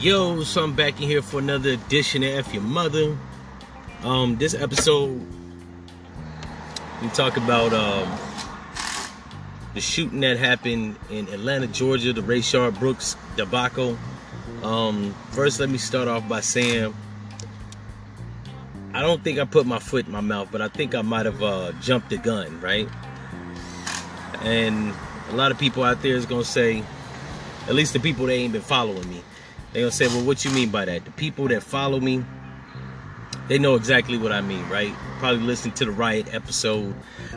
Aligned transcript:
Yo, 0.00 0.44
so 0.44 0.62
I'm 0.62 0.76
back 0.76 1.00
in 1.00 1.08
here 1.08 1.20
for 1.20 1.40
another 1.40 1.70
edition 1.70 2.22
of 2.22 2.28
F 2.28 2.54
Your 2.54 2.62
Mother. 2.62 3.18
Um, 4.04 4.36
this 4.36 4.54
episode, 4.54 5.20
we 7.02 7.08
talk 7.08 7.36
about 7.36 7.72
um, 7.72 8.08
the 9.74 9.80
shooting 9.80 10.20
that 10.20 10.36
happened 10.36 10.96
in 11.10 11.26
Atlanta, 11.30 11.66
Georgia, 11.66 12.12
the 12.12 12.20
Rayshard 12.20 12.78
Brooks 12.78 13.16
debacle. 13.36 13.98
Um, 14.62 15.16
first, 15.32 15.58
let 15.58 15.68
me 15.68 15.78
start 15.78 16.06
off 16.06 16.28
by 16.28 16.42
saying 16.42 16.94
I 18.94 19.02
don't 19.02 19.24
think 19.24 19.40
I 19.40 19.46
put 19.46 19.66
my 19.66 19.80
foot 19.80 20.06
in 20.06 20.12
my 20.12 20.20
mouth, 20.20 20.50
but 20.52 20.62
I 20.62 20.68
think 20.68 20.94
I 20.94 21.02
might 21.02 21.26
have 21.26 21.42
uh, 21.42 21.72
jumped 21.80 22.10
the 22.10 22.18
gun, 22.18 22.60
right? 22.60 22.88
And 24.42 24.94
a 25.30 25.34
lot 25.34 25.50
of 25.50 25.58
people 25.58 25.82
out 25.82 26.02
there 26.02 26.14
is 26.14 26.24
gonna 26.24 26.44
say, 26.44 26.84
at 27.66 27.74
least 27.74 27.94
the 27.94 28.00
people 28.00 28.26
that 28.26 28.34
ain't 28.34 28.52
been 28.52 28.62
following 28.62 29.10
me, 29.10 29.22
they 29.72 29.80
gonna 29.80 29.90
say, 29.92 30.06
well, 30.08 30.24
what 30.24 30.44
you 30.44 30.50
mean 30.50 30.70
by 30.70 30.84
that? 30.84 31.04
The 31.04 31.10
people 31.12 31.48
that 31.48 31.62
follow 31.62 32.00
me, 32.00 32.24
they 33.48 33.58
know 33.58 33.74
exactly 33.74 34.16
what 34.16 34.32
I 34.32 34.40
mean, 34.40 34.66
right? 34.68 34.94
Probably 35.18 35.40
listened 35.40 35.76
to 35.76 35.84
the 35.84 35.90
riot 35.90 36.32
episode 36.34 36.92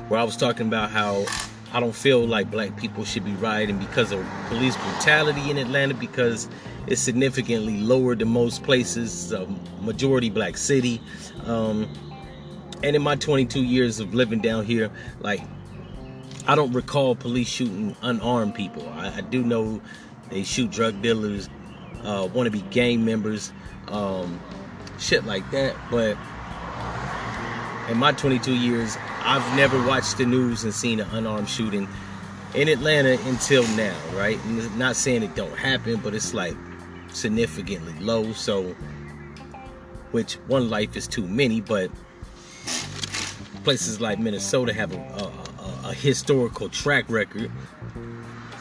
where 0.07 0.19
I 0.19 0.23
was 0.23 0.37
talking 0.37 0.67
about 0.67 0.91
how 0.91 1.25
I 1.73 1.79
don't 1.79 1.95
feel 1.95 2.25
like 2.25 2.51
black 2.51 2.75
people 2.77 3.05
should 3.05 3.23
be 3.23 3.31
rioting 3.33 3.77
because 3.77 4.11
of 4.11 4.25
police 4.47 4.75
brutality 4.75 5.49
in 5.49 5.57
Atlanta 5.57 5.93
because 5.93 6.49
it's 6.87 7.01
significantly 7.01 7.79
lower 7.79 8.15
than 8.15 8.27
most 8.27 8.63
places, 8.63 9.31
a 9.31 9.47
majority 9.81 10.29
black 10.29 10.57
city. 10.57 11.01
Um, 11.45 11.87
and 12.83 12.95
in 12.95 13.01
my 13.01 13.15
22 13.15 13.63
years 13.63 13.99
of 13.99 14.13
living 14.13 14.39
down 14.39 14.65
here, 14.65 14.89
like 15.19 15.41
I 16.47 16.55
don't 16.55 16.73
recall 16.73 17.15
police 17.15 17.47
shooting 17.47 17.95
unarmed 18.01 18.55
people. 18.55 18.87
I, 18.89 19.17
I 19.17 19.21
do 19.21 19.43
know 19.43 19.81
they 20.29 20.43
shoot 20.43 20.71
drug 20.71 21.01
dealers, 21.01 21.49
uh, 22.03 22.27
want 22.33 22.47
to 22.47 22.51
be 22.51 22.61
gang 22.69 23.05
members, 23.05 23.51
um, 23.87 24.39
shit 24.99 25.25
like 25.25 25.49
that. 25.51 25.75
But 25.89 26.17
in 27.89 27.97
my 27.97 28.11
22 28.11 28.53
years, 28.53 28.97
I've 29.23 29.55
never 29.55 29.81
watched 29.85 30.17
the 30.17 30.25
news 30.25 30.63
and 30.63 30.73
seen 30.73 30.99
an 30.99 31.09
unarmed 31.11 31.49
shooting 31.49 31.87
in 32.53 32.67
Atlanta 32.67 33.19
until 33.27 33.67
now, 33.75 33.95
right? 34.13 34.37
And 34.45 34.77
not 34.77 34.95
saying 34.95 35.23
it 35.23 35.35
don't 35.35 35.57
happen, 35.57 35.97
but 35.97 36.13
it's 36.13 36.33
like 36.33 36.55
significantly 37.09 37.93
low. 37.99 38.33
So, 38.33 38.75
which 40.11 40.33
one 40.47 40.69
life 40.69 40.95
is 40.97 41.07
too 41.07 41.27
many, 41.27 41.61
but 41.61 41.91
places 43.63 44.01
like 44.01 44.19
Minnesota 44.19 44.73
have 44.73 44.93
a, 44.93 44.97
a, 44.97 45.89
a 45.89 45.93
historical 45.93 46.69
track 46.69 47.05
record. 47.09 47.51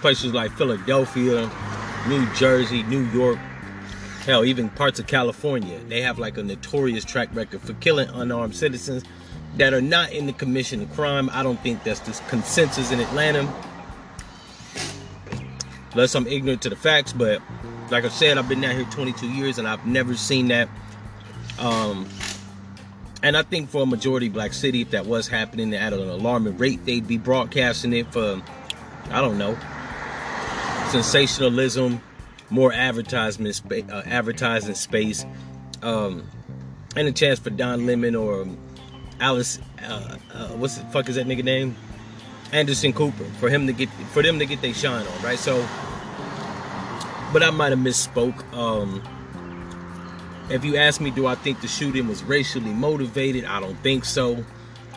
Places 0.00 0.32
like 0.32 0.50
Philadelphia, 0.52 1.50
New 2.08 2.26
Jersey, 2.34 2.82
New 2.84 3.04
York, 3.10 3.38
hell, 4.24 4.44
even 4.44 4.68
parts 4.70 4.98
of 4.98 5.06
California, 5.06 5.78
they 5.88 6.02
have 6.02 6.18
like 6.18 6.38
a 6.38 6.42
notorious 6.42 7.04
track 7.04 7.28
record 7.34 7.60
for 7.60 7.74
killing 7.74 8.08
unarmed 8.10 8.54
citizens 8.54 9.02
that 9.56 9.74
are 9.74 9.80
not 9.80 10.12
in 10.12 10.26
the 10.26 10.32
commission 10.32 10.82
of 10.82 10.92
crime. 10.92 11.28
I 11.32 11.42
don't 11.42 11.60
think 11.60 11.84
that's 11.84 12.00
the 12.00 12.12
consensus 12.28 12.90
in 12.92 13.00
Atlanta. 13.00 13.52
Unless 15.92 16.14
I'm 16.14 16.26
ignorant 16.26 16.62
to 16.62 16.70
the 16.70 16.76
facts, 16.76 17.12
but 17.12 17.42
like 17.90 18.04
I 18.04 18.08
said, 18.08 18.38
I've 18.38 18.48
been 18.48 18.60
down 18.60 18.76
here 18.76 18.86
22 18.90 19.28
years 19.28 19.58
and 19.58 19.66
I've 19.66 19.84
never 19.84 20.14
seen 20.14 20.48
that. 20.48 20.68
Um, 21.58 22.08
and 23.22 23.36
I 23.36 23.42
think 23.42 23.68
for 23.68 23.82
a 23.82 23.86
majority 23.86 24.28
black 24.28 24.52
city, 24.52 24.80
if 24.80 24.92
that 24.92 25.06
was 25.06 25.28
happening 25.28 25.74
at 25.74 25.92
an 25.92 26.08
alarming 26.08 26.56
rate, 26.56 26.84
they'd 26.86 27.06
be 27.06 27.18
broadcasting 27.18 27.92
it 27.92 28.10
for, 28.12 28.40
I 29.10 29.20
don't 29.20 29.36
know, 29.36 29.58
sensationalism, 30.90 32.00
more 32.50 32.72
advertisement, 32.72 33.54
spa- 33.54 33.86
uh, 33.90 34.02
advertising 34.06 34.74
space, 34.74 35.24
um, 35.82 36.28
and 36.96 37.06
a 37.06 37.12
chance 37.12 37.38
for 37.38 37.50
Don 37.50 37.86
Lemon 37.86 38.16
or 38.16 38.46
Alice, 39.20 39.60
uh, 39.84 40.16
uh, 40.34 40.48
what's 40.48 40.76
the 40.76 40.84
fuck 40.86 41.08
is 41.08 41.14
that 41.14 41.26
nigga 41.26 41.44
name? 41.44 41.76
Anderson 42.52 42.92
Cooper 42.92 43.24
for 43.38 43.48
him 43.48 43.68
to 43.68 43.72
get 43.72 43.88
for 44.12 44.22
them 44.22 44.40
to 44.40 44.46
get 44.46 44.60
their 44.60 44.74
shine 44.74 45.06
on, 45.06 45.22
right? 45.22 45.38
So, 45.38 45.56
but 47.32 47.44
I 47.44 47.50
might 47.50 47.70
have 47.70 47.78
misspoke. 47.78 48.52
Um, 48.52 49.00
if 50.50 50.64
you 50.64 50.76
ask 50.76 51.00
me, 51.00 51.12
do 51.12 51.28
I 51.28 51.36
think 51.36 51.60
the 51.60 51.68
shooting 51.68 52.08
was 52.08 52.24
racially 52.24 52.72
motivated? 52.72 53.44
I 53.44 53.60
don't 53.60 53.80
think 53.84 54.04
so. 54.04 54.44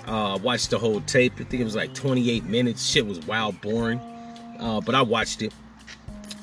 Uh, 0.07 0.39
watched 0.41 0.71
the 0.71 0.79
whole 0.79 1.01
tape. 1.01 1.33
I 1.35 1.43
think 1.43 1.61
it 1.61 1.63
was 1.63 1.75
like 1.75 1.93
28 1.93 2.45
minutes. 2.45 2.83
Shit 2.83 3.05
was 3.05 3.19
wild 3.19 3.61
boring, 3.61 3.99
uh, 4.59 4.81
but 4.81 4.95
I 4.95 5.03
watched 5.03 5.43
it 5.43 5.53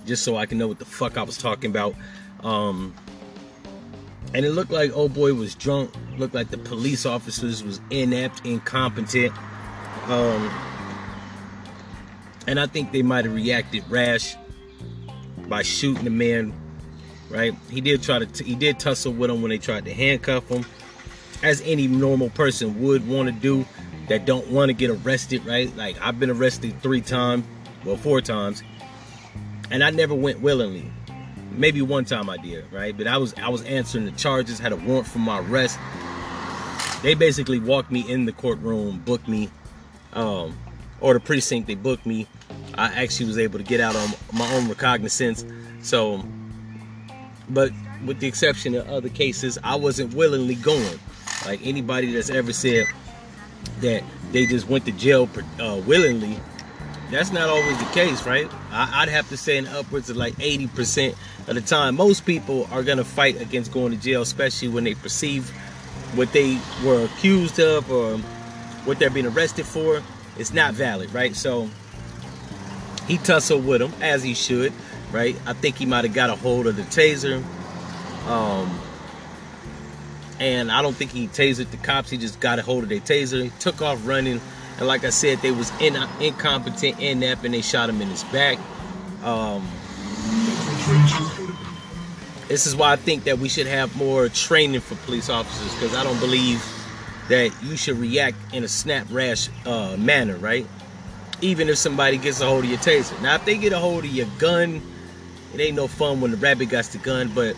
just 0.07 0.23
so 0.23 0.37
I 0.37 0.47
can 0.47 0.59
know 0.59 0.69
what 0.69 0.79
the 0.79 0.85
fuck 0.85 1.17
I 1.17 1.23
was 1.23 1.37
talking 1.39 1.71
about. 1.71 1.95
Um, 2.43 2.95
and 4.33 4.47
it 4.47 4.51
looked 4.51 4.71
like 4.71 4.97
old 4.97 5.15
boy 5.15 5.35
was 5.35 5.55
drunk. 5.55 5.93
Looked 6.19 6.35
like 6.35 6.51
the 6.51 6.59
police 6.59 7.05
officers 7.05 7.65
was 7.65 7.81
inept, 7.91 8.45
incompetent. 8.45 9.33
Um, 10.07 10.51
and 12.47 12.61
I 12.61 12.67
think 12.67 12.93
they 12.93 13.03
might 13.03 13.25
have 13.25 13.35
reacted 13.35 13.85
rash 13.89 14.37
by 15.49 15.63
shooting 15.63 16.05
the 16.05 16.11
man. 16.11 16.53
Right? 17.29 17.55
He 17.71 17.81
did 17.81 18.03
try 18.03 18.19
to. 18.19 18.27
T- 18.27 18.45
he 18.45 18.55
did 18.55 18.79
tussle 18.79 19.13
with 19.13 19.31
him 19.31 19.43
when 19.43 19.51
they 19.51 19.59
tried 19.59 19.85
to 19.85 19.95
handcuff 19.95 20.49
him, 20.49 20.65
as 21.43 21.61
any 21.65 21.87
normal 21.87 22.31
person 22.31 22.81
would 22.83 23.07
want 23.07 23.29
to 23.29 23.33
do 23.33 23.65
that 24.09 24.27
don't 24.27 24.49
want 24.49 24.69
to 24.71 24.73
get 24.73 24.91
arrested. 24.91 25.45
Right? 25.47 25.75
Like 25.77 25.97
I've 26.01 26.19
been 26.19 26.31
arrested 26.31 26.81
three 26.83 27.01
times, 27.01 27.45
well 27.85 27.97
four 27.97 28.21
times, 28.21 28.65
and 29.71 29.85
I 29.85 29.91
never 29.91 30.15
went 30.15 30.41
willingly. 30.41 30.91
Maybe 31.53 31.83
one 31.83 32.05
time 32.05 32.31
I 32.31 32.37
did, 32.37 32.71
right? 32.73 32.97
But 32.97 33.07
I 33.07 33.19
was 33.19 33.35
I 33.35 33.49
was 33.49 33.63
answering 33.65 34.05
the 34.05 34.13
charges, 34.13 34.59
had 34.59 34.73
a 34.73 34.77
warrant 34.77 35.07
for 35.07 35.19
my 35.19 35.41
arrest. 35.41 35.79
They 37.03 37.15
basically 37.15 37.59
walked 37.59 37.91
me 37.91 38.01
in 38.11 38.27
the 38.27 38.33
courtroom, 38.33 39.01
booked 39.01 39.27
me, 39.27 39.51
um, 40.13 40.57
or 41.01 41.15
the 41.15 41.21
precinct. 41.21 41.67
They 41.67 41.75
booked 41.75 42.07
me. 42.07 42.27
I 42.75 42.87
actually 43.03 43.27
was 43.27 43.39
able 43.39 43.59
to 43.59 43.65
get 43.65 43.81
out 43.81 43.97
on 43.97 44.11
my 44.33 44.51
own 44.55 44.69
recognizance. 44.69 45.45
So, 45.83 46.23
but 47.49 47.73
with 48.05 48.21
the 48.21 48.27
exception 48.27 48.75
of 48.75 48.89
other 48.89 49.09
cases, 49.09 49.59
I 49.65 49.77
wasn't 49.77 50.15
willingly 50.15 50.55
going. 50.55 50.99
Like 51.47 51.65
anybody 51.67 52.13
that's 52.13 52.31
ever 52.31 52.53
said 52.53 52.87
that 53.81 54.03
they 54.33 54.47
just 54.47 54.69
went 54.69 54.85
to 54.87 54.93
jail 54.93 55.29
uh, 55.59 55.81
willingly, 55.87 56.39
that's 57.11 57.33
not 57.33 57.49
always 57.49 57.77
the 57.79 57.85
case, 57.87 58.25
right? 58.25 58.51
I, 58.71 59.05
would 59.05 59.13
have 59.13 59.29
to 59.31 59.37
say 59.37 59.57
in 59.57 59.67
upwards 59.67 60.11
of 60.11 60.17
like 60.17 60.35
80% 60.35 61.17
of 61.49 61.55
the 61.55 61.61
time, 61.61 61.97
most 61.97 62.25
people 62.25 62.69
are 62.71 62.83
gonna 62.83 63.05
fight 63.05 63.41
against 63.41 63.73
going 63.73 63.93
to 63.93 63.99
jail, 63.99 64.23
especially 64.23 64.69
when 64.69 64.85
they 64.85 64.95
perceive 64.95 65.51
what 66.15 66.33
they 66.33 66.59
were 66.85 67.05
accused 67.05 67.59
of 67.61 67.91
or 67.91 68.19
what 68.85 68.99
they're 68.99 69.11
being 69.11 69.27
arrested 69.27 69.67
for. 69.67 70.03
It's 70.39 70.53
not 70.53 70.75
valid, 70.75 71.13
right? 71.13 71.35
So 71.35 71.69
he 73.07 73.19
tussled 73.19 73.67
with 73.67 73.83
him 73.83 73.93
as 74.01 74.23
he 74.23 74.35
should, 74.35 74.73
right? 75.11 75.37
I 75.47 75.53
think 75.53 75.77
he 75.77 75.87
might 75.87 76.05
have 76.05 76.15
got 76.15 76.31
a 76.31 76.37
hold 76.37 76.67
of 76.67 76.77
the 76.77 76.83
taser. 76.83 77.43
Um, 78.27 78.81
and 80.39 80.71
I 80.71 80.81
don't 80.81 80.95
think 80.95 81.11
he 81.11 81.29
tasered 81.29 81.71
the 81.71 81.77
cops. 81.77 82.11
He 82.11 82.17
just 82.17 82.41
got 82.41 82.59
a 82.59 82.63
hold 82.63 82.85
of 82.85 82.89
their 82.89 83.01
taser. 83.01 83.43
He 83.43 83.51
took 83.59 83.83
off 83.83 84.07
running 84.07 84.41
and 84.81 84.89
like 84.89 85.05
I 85.05 85.11
said, 85.11 85.39
they 85.43 85.51
was 85.51 85.71
in, 85.79 85.95
incompetent, 86.21 86.99
inept, 86.99 87.45
and 87.45 87.53
they 87.53 87.61
shot 87.61 87.91
him 87.91 88.01
in 88.01 88.09
his 88.09 88.25
back. 88.25 88.59
Um, 89.23 89.69
this 92.49 92.67
is 92.67 92.75
why 92.75 92.93
I 92.93 92.97
think 92.97 93.25
that 93.25 93.39
we 93.39 93.51
should 93.51 93.67
have 93.67 93.95
more 93.95 94.31
training 94.31 94.81
for 94.81 94.95
police 95.05 95.29
officers 95.29 95.73
because 95.75 95.95
I 95.95 96.03
don't 96.03 96.19
believe 96.19 96.65
that 97.29 97.53
you 97.63 97.77
should 97.77 97.99
react 97.99 98.37
in 98.55 98.65
a 98.65 98.69
snap 98.69 99.07
rash 99.11 99.51
uh, 99.67 99.97
manner, 99.99 100.37
right? 100.37 100.67
Even 101.43 101.69
if 101.69 101.77
somebody 101.77 102.17
gets 102.17 102.41
a 102.41 102.47
hold 102.47 102.65
of 102.65 102.71
your 102.71 102.79
taser. 102.79 103.21
Now, 103.21 103.35
if 103.35 103.45
they 103.45 103.59
get 103.59 103.75
a 103.75 103.79
hold 103.79 104.05
of 104.05 104.11
your 104.11 104.27
gun, 104.39 104.83
it 105.53 105.61
ain't 105.61 105.77
no 105.77 105.89
fun 105.89 106.23
when 106.23 106.31
the 106.31 106.39
rabbit 106.39 106.71
got 106.71 106.87
the 106.87 106.99
gun, 106.99 107.31
but 107.35 107.55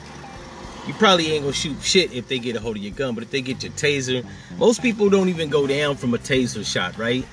you 0.87 0.95
probably 0.95 1.33
ain't 1.33 1.45
gonna 1.45 1.53
shoot 1.53 1.81
shit 1.83 2.13
if 2.13 2.29
they 2.29 2.39
get 2.39 2.57
a 2.57 2.61
hold 2.61 2.77
of 2.77 2.83
your 2.83 2.93
gun. 2.93 3.15
But 3.15 3.25
if 3.25 3.31
they 3.31 3.41
get 3.41 3.63
your 3.63 3.73
taser, 3.73 4.27
most 4.59 4.83
people 4.83 5.09
don't 5.09 5.29
even 5.29 5.49
go 5.49 5.67
down 5.67 5.97
from 5.97 6.15
a 6.15 6.19
taser 6.19 6.65
shot, 6.65 6.99
right? 6.99 7.25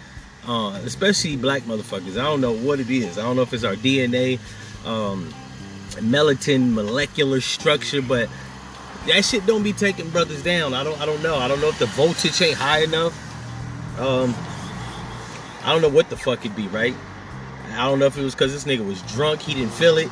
Uh, 0.47 0.79
especially 0.83 1.35
black 1.35 1.63
motherfuckers. 1.63 2.11
I 2.19 2.23
don't 2.23 2.41
know 2.41 2.53
what 2.53 2.79
it 2.79 2.89
is. 2.89 3.17
I 3.17 3.23
don't 3.23 3.35
know 3.35 3.41
if 3.41 3.53
it's 3.53 3.63
our 3.63 3.75
DNA, 3.75 4.39
um, 4.85 5.33
melatonin 5.95 6.73
molecular 6.73 7.41
structure, 7.41 8.01
but 8.01 8.29
that 9.07 9.25
shit 9.25 9.45
don't 9.45 9.63
be 9.63 9.73
taking 9.73 10.09
brothers 10.09 10.43
down. 10.43 10.73
I 10.73 10.83
don't. 10.83 10.99
I 11.01 11.05
don't 11.05 11.23
know. 11.23 11.35
I 11.35 11.47
don't 11.47 11.61
know 11.61 11.69
if 11.69 11.79
the 11.79 11.87
voltage 11.87 12.41
ain't 12.41 12.57
high 12.57 12.83
enough. 12.83 13.13
Um, 13.99 14.35
I 15.63 15.73
don't 15.73 15.81
know 15.81 15.89
what 15.89 16.09
the 16.09 16.17
fuck 16.17 16.45
it 16.45 16.55
be, 16.55 16.67
right? 16.67 16.95
I 17.73 17.85
don't 17.87 17.99
know 17.99 18.05
if 18.05 18.17
it 18.17 18.23
was 18.23 18.33
because 18.33 18.51
this 18.51 18.63
nigga 18.63 18.85
was 18.85 19.01
drunk. 19.03 19.41
He 19.41 19.53
didn't 19.53 19.73
feel 19.73 19.97
it. 19.97 20.09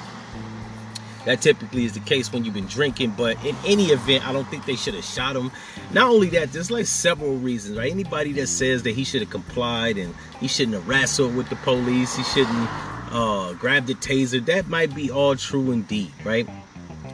That 1.27 1.41
typically 1.41 1.85
is 1.85 1.93
the 1.93 1.99
case 1.99 2.31
when 2.31 2.43
you've 2.43 2.53
been 2.53 2.67
drinking, 2.67 3.11
but 3.11 3.43
in 3.45 3.55
any 3.65 3.87
event, 3.87 4.27
I 4.27 4.33
don't 4.33 4.47
think 4.47 4.65
they 4.65 4.75
should 4.75 4.95
have 4.95 5.03
shot 5.03 5.35
him. 5.35 5.51
Not 5.91 6.09
only 6.09 6.29
that, 6.29 6.51
there's 6.51 6.71
like 6.71 6.85
several 6.85 7.35
reasons, 7.35 7.77
right? 7.77 7.91
Anybody 7.91 8.31
that 8.33 8.47
says 8.47 8.83
that 8.83 8.95
he 8.95 9.03
should 9.03 9.21
have 9.21 9.29
complied 9.29 9.97
and 9.97 10.15
he 10.39 10.47
shouldn't 10.47 10.75
have 10.75 10.87
wrestled 10.87 11.35
with 11.35 11.49
the 11.49 11.57
police, 11.57 12.15
he 12.15 12.23
shouldn't 12.23 12.69
uh, 13.11 13.53
grab 13.53 13.85
the 13.85 13.93
taser, 13.93 14.43
that 14.45 14.67
might 14.67 14.95
be 14.95 15.11
all 15.11 15.35
true 15.35 15.71
indeed, 15.71 16.11
right? 16.23 16.47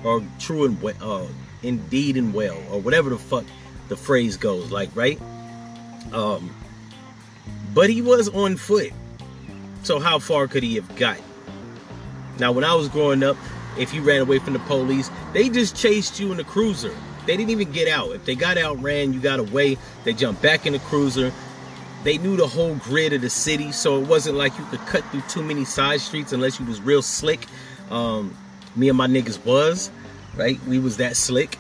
or 0.04 0.22
true 0.40 0.66
and 0.66 0.82
well, 0.82 0.96
uh, 1.02 1.28
indeed 1.62 2.18
and 2.18 2.34
well, 2.34 2.58
or 2.72 2.80
whatever 2.80 3.10
the 3.10 3.18
fuck 3.18 3.46
the 3.88 3.96
phrase 3.96 4.38
goes, 4.38 4.72
like 4.72 4.90
right. 4.96 5.20
Um, 6.12 6.54
but 7.74 7.90
he 7.90 8.02
was 8.02 8.30
on 8.30 8.58
foot, 8.58 8.92
so 9.84 10.00
how 10.00 10.20
far 10.20 10.48
could 10.48 10.64
he 10.64 10.76
have 10.76 10.96
got? 10.96 11.18
Now, 12.40 12.52
when 12.52 12.64
I 12.64 12.74
was 12.76 12.90
growing 12.90 13.24
up, 13.24 13.38
if 13.78 13.94
you 13.94 14.02
ran 14.02 14.22
away 14.22 14.40
from 14.40 14.54
the 14.54 14.60
police, 14.60 15.10
they 15.34 15.50
just 15.50 15.76
chased 15.76 16.20
you 16.20 16.32
in 16.32 16.38
the 16.38 16.44
cruiser. 16.44 16.96
They 17.26 17.38
didn't 17.38 17.52
even 17.52 17.72
get 17.72 17.88
out. 17.88 18.12
If 18.12 18.26
they 18.26 18.36
got 18.36 18.58
out, 18.58 18.82
ran, 18.82 19.14
you 19.14 19.20
got 19.20 19.40
away. 19.40 19.78
They 20.04 20.14
jumped 20.14 20.42
back 20.42 20.66
in 20.66 20.74
the 20.74 20.80
cruiser. 20.80 21.32
They 22.04 22.18
knew 22.18 22.36
the 22.36 22.48
whole 22.48 22.76
grid 22.76 23.14
of 23.14 23.22
the 23.22 23.30
city, 23.30 23.72
so 23.72 24.02
it 24.02 24.08
wasn't 24.08 24.38
like 24.38 24.58
you 24.58 24.66
could 24.66 24.82
cut 24.82 25.04
through 25.06 25.22
too 25.30 25.42
many 25.42 25.64
side 25.64 26.02
streets 26.02 26.34
unless 26.34 26.60
you 26.60 26.66
was 26.66 26.82
real 26.82 27.02
slick. 27.02 27.46
Um, 27.90 28.36
me 28.76 28.90
and 28.90 28.98
my 28.98 29.08
niggas 29.08 29.44
was, 29.46 29.90
right? 30.36 30.60
We 30.66 30.80
was 30.80 30.98
that 30.98 31.16
slick. 31.16 31.58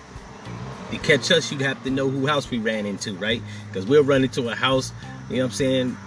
To 0.91 0.97
catch 0.99 1.31
us, 1.31 1.51
you'd 1.51 1.61
have 1.61 1.81
to 1.85 1.89
know 1.89 2.09
who 2.09 2.27
house 2.27 2.51
we 2.51 2.59
ran 2.59 2.85
into, 2.85 3.13
right? 3.15 3.41
Because 3.67 3.85
we'll 3.85 4.03
run 4.03 4.23
into 4.23 4.49
a 4.49 4.55
house, 4.55 4.91
you 5.29 5.37
know 5.37 5.43
what 5.43 5.51
I'm 5.51 5.55
saying? 5.55 5.97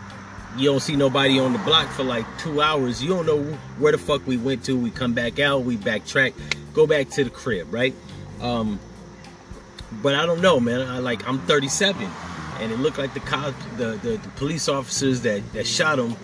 You 0.57 0.71
don't 0.71 0.81
see 0.81 0.97
nobody 0.97 1.39
on 1.39 1.53
the 1.53 1.59
block 1.61 1.89
for 1.89 2.03
like 2.03 2.25
two 2.39 2.63
hours. 2.63 3.03
You 3.03 3.11
don't 3.11 3.27
know 3.27 3.43
where 3.79 3.93
the 3.93 3.99
fuck 3.99 4.27
we 4.27 4.37
went 4.39 4.65
to. 4.65 4.77
We 4.77 4.91
come 4.91 5.13
back 5.13 5.39
out, 5.39 5.65
we 5.65 5.77
backtrack, 5.77 6.33
go 6.73 6.87
back 6.87 7.11
to 7.11 7.25
the 7.25 7.31
crib, 7.31 7.73
right? 7.73 7.95
Um, 8.41 8.81
but 10.03 10.15
I 10.15 10.25
don't 10.25 10.41
know, 10.41 10.59
man. 10.59 10.81
I 10.81 10.99
like 10.99 11.27
I'm 11.29 11.41
37, 11.41 12.09
and 12.61 12.73
it 12.73 12.79
looked 12.79 12.99
like 12.99 13.13
the 13.13 13.21
cops, 13.21 13.55
the, 13.77 13.99
the, 14.03 14.17
the 14.17 14.29
police 14.37 14.69
officers 14.69 15.23
that 15.23 15.43
that 15.53 15.67
shot 15.67 15.99
him. 15.99 16.17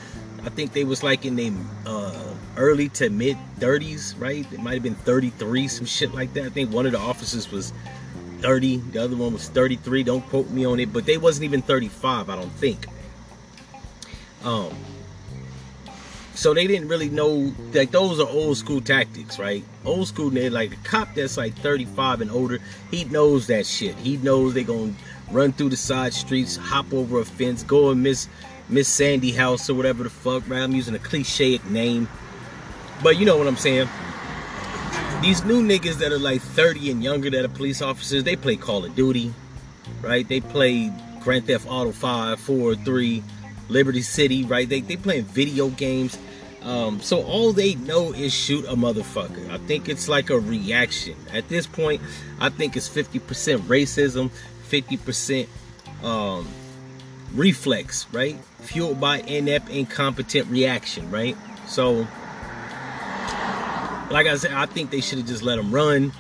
I 0.45 0.49
think 0.49 0.73
they 0.73 0.85
was 0.85 1.03
like 1.03 1.25
in 1.25 1.37
their 1.37 1.53
uh, 1.87 2.35
early 2.57 2.89
to 2.91 3.11
mid 3.11 3.37
30s, 3.59 4.19
right? 4.19 4.51
It 4.51 4.61
might 4.61 4.75
have 4.75 4.83
been 4.83 4.95
33, 4.95 5.69
some 5.69 5.87
shit 5.87 6.15
like 6.15 6.33
that. 6.35 6.45
I 6.45 6.49
think 6.49 6.73
one 6.73 6.87
of 6.87 6.93
the 6.93 6.99
officers 6.99 7.51
was 7.53 7.73
30, 8.41 8.79
the 8.79 9.05
other 9.05 9.17
one 9.17 9.35
was 9.35 9.49
33. 9.49 10.03
Don't 10.03 10.27
quote 10.29 10.51
me 10.51 10.65
on 10.65 10.81
it, 10.81 10.93
but 10.93 11.07
they 11.07 11.17
wasn't 11.17 11.45
even 11.45 11.63
35, 11.63 12.29
I 12.29 12.35
don't 12.35 12.51
think. 12.53 12.87
Um, 14.45 14.75
so 16.35 16.55
they 16.55 16.67
didn't 16.67 16.89
really 16.89 17.09
know 17.09 17.53
like 17.73 17.91
those 17.91 18.19
are 18.19 18.29
old 18.29 18.57
school 18.57 18.81
tactics, 18.81 19.39
right? 19.39 19.63
Old 19.85 20.09
school, 20.09 20.31
they 20.31 20.49
like 20.49 20.73
a 20.73 20.77
cop 20.77 21.15
that's 21.15 21.37
like 21.37 21.55
35 21.57 22.23
and 22.23 22.31
older. 22.31 22.59
He 22.91 23.05
knows 23.05 23.47
that 23.49 23.67
shit. 23.67 23.95
He 23.97 24.17
knows 24.17 24.55
they 24.55 24.65
gonna 24.65 24.95
run 25.31 25.53
through 25.53 25.71
the 25.71 25.77
side 25.77 26.15
streets, 26.15 26.57
hop 26.57 26.93
over 26.93 27.21
a 27.21 27.25
fence, 27.25 27.63
go 27.63 27.91
and 27.91 28.03
miss 28.03 28.29
Miss 28.69 28.89
Sandy 28.89 29.33
House 29.33 29.69
or 29.69 29.75
whatever 29.75 30.05
the 30.05 30.11
fuck. 30.11 30.49
Right? 30.49 30.63
I'm 30.63 30.73
using 30.73 30.95
a 30.95 30.99
cliche 30.99 31.61
name, 31.69 32.09
but 33.03 33.19
you 33.19 33.27
know 33.27 33.37
what 33.37 33.47
I'm 33.47 33.57
saying. 33.57 33.89
These 35.21 35.45
new 35.45 35.63
niggas 35.63 35.99
that 35.99 36.11
are 36.11 36.19
like 36.19 36.41
30 36.41 36.91
and 36.91 37.05
younger 37.05 37.31
that 37.31 37.45
are 37.45 37.49
police 37.49 37.81
officers, 37.81 38.25
they 38.25 38.35
play 38.35 38.57
Call 38.57 38.85
of 38.85 38.97
Duty, 38.97 39.33
right? 40.01 40.27
They 40.27 40.41
play 40.41 40.93
Grand 41.21 41.47
Theft 41.47 41.67
Auto 41.69 41.93
5, 41.93 42.41
4, 42.41 42.75
3 42.75 43.23
Liberty 43.73 44.03
City, 44.03 44.45
right? 44.45 44.69
They 44.69 44.81
they 44.81 44.97
playing 44.97 45.25
video 45.25 45.69
games. 45.69 46.19
Um, 46.63 47.01
so 47.01 47.25
all 47.25 47.53
they 47.53 47.75
know 47.75 48.13
is 48.13 48.33
shoot 48.33 48.65
a 48.67 48.77
motherfucker. 48.77 49.51
I 49.51 49.59
think 49.59 49.89
it's 49.89 50.09
like 50.09 50.31
a 50.31 50.39
reaction. 50.39 51.17
At 51.33 51.49
this 51.49 51.67
point, 51.67 52.01
I 52.39 52.51
think 52.51 52.77
it's 52.77 52.89
50% 52.89 53.19
racism, 53.63 54.31
50% 54.69 55.49
um, 56.05 56.47
reflex, 57.35 58.07
right? 58.13 58.37
Fueled 58.61 59.01
by 59.01 59.21
inept, 59.21 59.71
incompetent 59.71 60.47
reaction, 60.49 61.11
right? 61.11 61.37
So, 61.67 62.07
like 64.11 64.29
I 64.29 64.37
said, 64.37 64.53
I 64.53 64.67
think 64.67 64.91
they 64.91 65.01
should 65.01 65.19
have 65.19 65.27
just 65.27 65.43
let 65.43 65.59
him 65.59 65.73
run. 65.73 66.13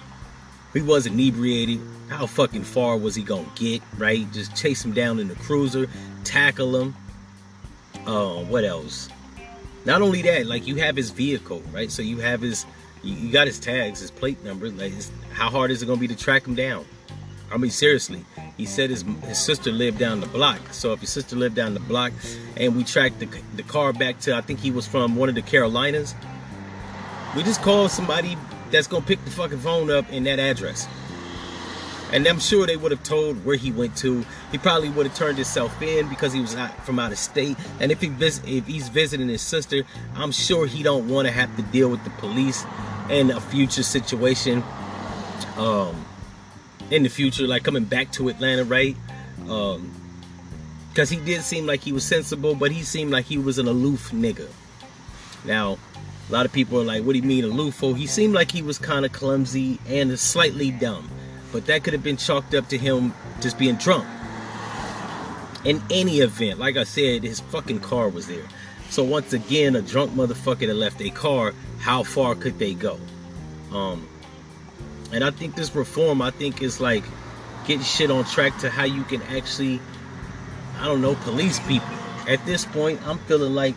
He 0.72 0.80
was 0.80 1.06
inebriated. 1.06 1.80
How 2.08 2.26
fucking 2.26 2.64
far 2.64 2.96
was 2.96 3.14
he 3.14 3.22
gonna 3.22 3.46
get, 3.54 3.80
right? 3.96 4.30
Just 4.32 4.56
chase 4.56 4.84
him 4.84 4.92
down 4.92 5.18
in 5.18 5.28
the 5.28 5.34
cruiser, 5.36 5.86
tackle 6.24 6.76
him, 6.76 6.94
uh, 8.06 8.44
what 8.44 8.64
else? 8.64 9.08
Not 9.84 10.02
only 10.02 10.22
that, 10.22 10.46
like 10.46 10.66
you 10.66 10.76
have 10.76 10.96
his 10.96 11.10
vehicle, 11.10 11.62
right? 11.72 11.90
So 11.90 12.02
you 12.02 12.18
have 12.18 12.40
his, 12.40 12.66
you, 13.02 13.32
got 13.32 13.46
his 13.46 13.58
tags, 13.58 14.00
his 14.00 14.10
plate 14.10 14.42
number. 14.44 14.68
Like, 14.70 14.92
his, 14.92 15.10
how 15.32 15.50
hard 15.50 15.70
is 15.70 15.82
it 15.82 15.86
gonna 15.86 16.00
be 16.00 16.08
to 16.08 16.16
track 16.16 16.46
him 16.46 16.54
down? 16.54 16.84
I 17.50 17.58
mean, 17.58 17.70
seriously. 17.70 18.24
He 18.56 18.66
said 18.66 18.90
his 18.90 19.02
his 19.26 19.38
sister 19.38 19.72
lived 19.72 19.98
down 19.98 20.20
the 20.20 20.26
block. 20.26 20.60
So 20.72 20.92
if 20.92 21.00
his 21.00 21.10
sister 21.10 21.36
lived 21.36 21.56
down 21.56 21.74
the 21.74 21.80
block, 21.80 22.12
and 22.56 22.76
we 22.76 22.84
tracked 22.84 23.18
the 23.18 23.28
the 23.56 23.62
car 23.64 23.92
back 23.92 24.20
to, 24.20 24.36
I 24.36 24.40
think 24.40 24.60
he 24.60 24.70
was 24.70 24.86
from 24.86 25.16
one 25.16 25.28
of 25.28 25.34
the 25.34 25.42
Carolinas. 25.42 26.14
We 27.36 27.42
just 27.42 27.62
call 27.62 27.88
somebody 27.88 28.36
that's 28.70 28.86
gonna 28.86 29.04
pick 29.04 29.22
the 29.24 29.30
fucking 29.30 29.58
phone 29.58 29.90
up 29.90 30.10
in 30.12 30.24
that 30.24 30.38
address. 30.38 30.86
And 32.12 32.26
I'm 32.26 32.40
sure 32.40 32.66
they 32.66 32.76
would 32.76 32.92
have 32.92 33.02
told 33.02 33.44
where 33.44 33.56
he 33.56 33.72
went 33.72 33.96
to. 33.98 34.24
He 34.50 34.58
probably 34.58 34.90
would 34.90 35.06
have 35.06 35.16
turned 35.16 35.38
himself 35.38 35.80
in 35.80 36.08
because 36.08 36.32
he 36.32 36.40
was 36.40 36.54
not 36.54 36.84
from 36.84 36.98
out 36.98 37.10
of 37.10 37.18
state. 37.18 37.56
And 37.80 37.90
if 37.90 38.00
he 38.00 38.12
if 38.20 38.66
he's 38.66 38.88
visiting 38.88 39.28
his 39.28 39.40
sister, 39.40 39.82
I'm 40.14 40.32
sure 40.32 40.66
he 40.66 40.82
don't 40.82 41.08
want 41.08 41.26
to 41.26 41.32
have 41.32 41.54
to 41.56 41.62
deal 41.62 41.88
with 41.88 42.04
the 42.04 42.10
police 42.10 42.64
in 43.08 43.30
a 43.30 43.40
future 43.40 43.82
situation. 43.82 44.62
Um, 45.56 46.04
in 46.90 47.02
the 47.02 47.08
future, 47.08 47.46
like 47.46 47.62
coming 47.62 47.84
back 47.84 48.12
to 48.12 48.28
Atlanta, 48.28 48.64
right? 48.64 48.96
Um, 49.48 49.90
because 50.90 51.08
he 51.08 51.16
did 51.16 51.42
seem 51.42 51.66
like 51.66 51.80
he 51.80 51.92
was 51.92 52.04
sensible, 52.04 52.54
but 52.54 52.70
he 52.70 52.82
seemed 52.82 53.10
like 53.10 53.24
he 53.24 53.38
was 53.38 53.58
an 53.58 53.66
aloof 53.66 54.10
nigga. 54.10 54.46
Now, 55.46 55.78
a 56.28 56.32
lot 56.32 56.44
of 56.44 56.52
people 56.52 56.78
are 56.80 56.84
like, 56.84 57.02
"What 57.02 57.14
do 57.14 57.18
you 57.18 57.24
mean 57.24 57.44
aloof?" 57.44 57.80
He 57.80 58.06
seemed 58.06 58.34
like 58.34 58.50
he 58.50 58.60
was 58.60 58.78
kind 58.78 59.06
of 59.06 59.12
clumsy 59.12 59.80
and 59.88 60.18
slightly 60.18 60.70
dumb. 60.70 61.08
But 61.52 61.66
that 61.66 61.84
could 61.84 61.92
have 61.92 62.02
been 62.02 62.16
chalked 62.16 62.54
up 62.54 62.68
to 62.68 62.78
him 62.78 63.14
just 63.40 63.58
being 63.58 63.76
drunk. 63.76 64.06
In 65.64 65.80
any 65.90 66.20
event, 66.20 66.58
like 66.58 66.76
I 66.76 66.84
said, 66.84 67.22
his 67.22 67.40
fucking 67.40 67.80
car 67.80 68.08
was 68.08 68.26
there. 68.26 68.44
So 68.90 69.04
once 69.04 69.32
again, 69.32 69.76
a 69.76 69.82
drunk 69.82 70.12
motherfucker 70.12 70.66
that 70.66 70.74
left 70.74 71.00
a 71.00 71.10
car, 71.10 71.54
how 71.78 72.02
far 72.02 72.34
could 72.34 72.58
they 72.58 72.74
go? 72.74 72.98
Um, 73.70 74.08
and 75.12 75.22
I 75.22 75.30
think 75.30 75.54
this 75.54 75.74
reform, 75.74 76.20
I 76.20 76.30
think 76.30 76.62
is 76.62 76.80
like 76.80 77.04
getting 77.66 77.82
shit 77.82 78.10
on 78.10 78.24
track 78.24 78.58
to 78.58 78.70
how 78.70 78.84
you 78.84 79.04
can 79.04 79.22
actually, 79.22 79.80
I 80.78 80.86
don't 80.86 81.00
know, 81.00 81.14
police 81.16 81.60
people. 81.60 81.88
At 82.28 82.44
this 82.44 82.64
point, 82.64 83.00
I'm 83.06 83.18
feeling 83.18 83.54
like 83.54 83.74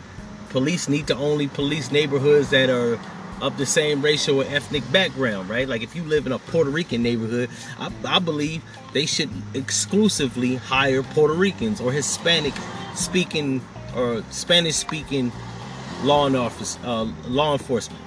police 0.48 0.88
need 0.88 1.06
to 1.08 1.16
only 1.16 1.48
police 1.48 1.90
neighborhoods 1.92 2.50
that 2.50 2.70
are 2.70 2.98
of 3.40 3.58
the 3.58 3.66
same 3.66 4.02
racial 4.02 4.40
or 4.40 4.44
ethnic 4.44 4.90
background, 4.92 5.48
right? 5.48 5.68
Like 5.68 5.82
if 5.82 5.94
you 5.94 6.02
live 6.04 6.26
in 6.26 6.32
a 6.32 6.38
Puerto 6.38 6.70
Rican 6.70 7.02
neighborhood, 7.02 7.50
I, 7.78 7.90
I 8.04 8.18
believe 8.18 8.62
they 8.92 9.06
should 9.06 9.30
exclusively 9.54 10.56
hire 10.56 11.02
Puerto 11.02 11.34
Ricans 11.34 11.80
or 11.80 11.92
Hispanic 11.92 12.54
speaking 12.94 13.62
or 13.94 14.22
Spanish 14.30 14.76
speaking 14.76 15.32
law 16.02 16.28
office, 16.34 16.78
uh, 16.84 17.10
law 17.26 17.52
enforcement. 17.52 18.02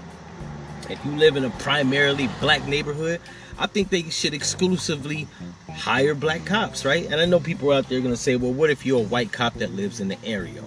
If 0.89 1.03
you 1.05 1.12
live 1.12 1.36
in 1.36 1.45
a 1.45 1.50
primarily 1.51 2.29
black 2.39 2.67
neighborhood, 2.67 3.21
I 3.59 3.67
think 3.67 3.89
they 3.89 4.03
should 4.03 4.33
exclusively 4.33 5.27
hire 5.69 6.15
black 6.15 6.45
cops, 6.45 6.86
right? 6.86 7.05
And 7.05 7.15
I 7.15 7.25
know 7.25 7.39
people 7.39 7.71
out 7.71 7.89
there 7.89 8.00
are 8.00 8.01
gonna 8.01 8.15
say, 8.15 8.36
well, 8.36 8.53
what 8.53 8.69
if 8.69 8.86
you're 8.86 9.01
a 9.01 9.03
white 9.03 9.31
cop 9.31 9.55
that 9.55 9.74
lives 9.74 10.00
in 10.00 10.07
the 10.07 10.17
area? 10.24 10.63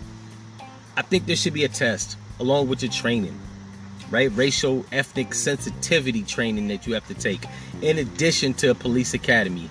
I 0.96 1.02
think 1.02 1.26
there 1.26 1.36
should 1.36 1.54
be 1.54 1.64
a 1.64 1.68
test 1.68 2.16
along 2.38 2.68
with 2.68 2.82
your 2.82 2.92
training 2.92 3.38
right? 4.12 4.30
Racial 4.36 4.84
ethnic 4.92 5.34
sensitivity 5.34 6.22
training 6.22 6.68
that 6.68 6.86
you 6.86 6.94
have 6.94 7.06
to 7.08 7.14
take 7.14 7.46
in 7.80 7.98
addition 7.98 8.54
to 8.54 8.70
a 8.70 8.74
police 8.74 9.14
academy. 9.14 9.68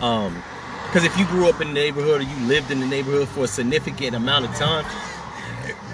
Um, 0.00 0.42
because 0.86 1.04
if 1.04 1.16
you 1.18 1.26
grew 1.26 1.48
up 1.48 1.60
in 1.60 1.68
the 1.68 1.74
neighborhood 1.74 2.22
or 2.22 2.24
you 2.24 2.36
lived 2.46 2.70
in 2.70 2.80
the 2.80 2.86
neighborhood 2.86 3.28
for 3.28 3.44
a 3.44 3.48
significant 3.48 4.16
amount 4.16 4.46
of 4.46 4.54
time, 4.54 4.84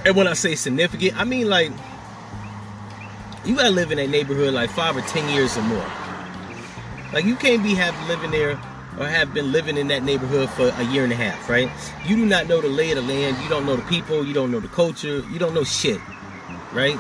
and 0.06 0.16
when 0.16 0.28
I 0.28 0.34
say 0.34 0.54
significant, 0.54 1.18
I 1.18 1.24
mean 1.24 1.48
like 1.48 1.72
you 3.44 3.56
gotta 3.56 3.70
live 3.70 3.90
in 3.90 3.98
that 3.98 4.08
neighborhood 4.08 4.54
like 4.54 4.70
five 4.70 4.96
or 4.96 5.00
ten 5.02 5.28
years 5.34 5.56
or 5.58 5.62
more. 5.62 5.86
Like 7.12 7.24
you 7.24 7.34
can't 7.34 7.62
be 7.62 7.74
have 7.74 7.96
living 8.08 8.30
there 8.30 8.52
or 8.98 9.06
have 9.06 9.34
been 9.34 9.50
living 9.50 9.76
in 9.76 9.88
that 9.88 10.04
neighborhood 10.04 10.50
for 10.50 10.68
a 10.68 10.84
year 10.84 11.02
and 11.02 11.12
a 11.12 11.16
half, 11.16 11.48
right? 11.48 11.68
You 12.06 12.14
do 12.14 12.26
not 12.26 12.46
know 12.46 12.60
the 12.60 12.68
lay 12.68 12.92
of 12.92 12.96
the 12.96 13.02
land, 13.02 13.42
you 13.42 13.48
don't 13.48 13.66
know 13.66 13.74
the 13.74 13.82
people, 13.82 14.24
you 14.24 14.34
don't 14.34 14.52
know 14.52 14.60
the 14.60 14.68
culture, 14.68 15.24
you 15.30 15.38
don't 15.38 15.54
know 15.54 15.64
shit 15.64 16.00
right? 16.72 16.98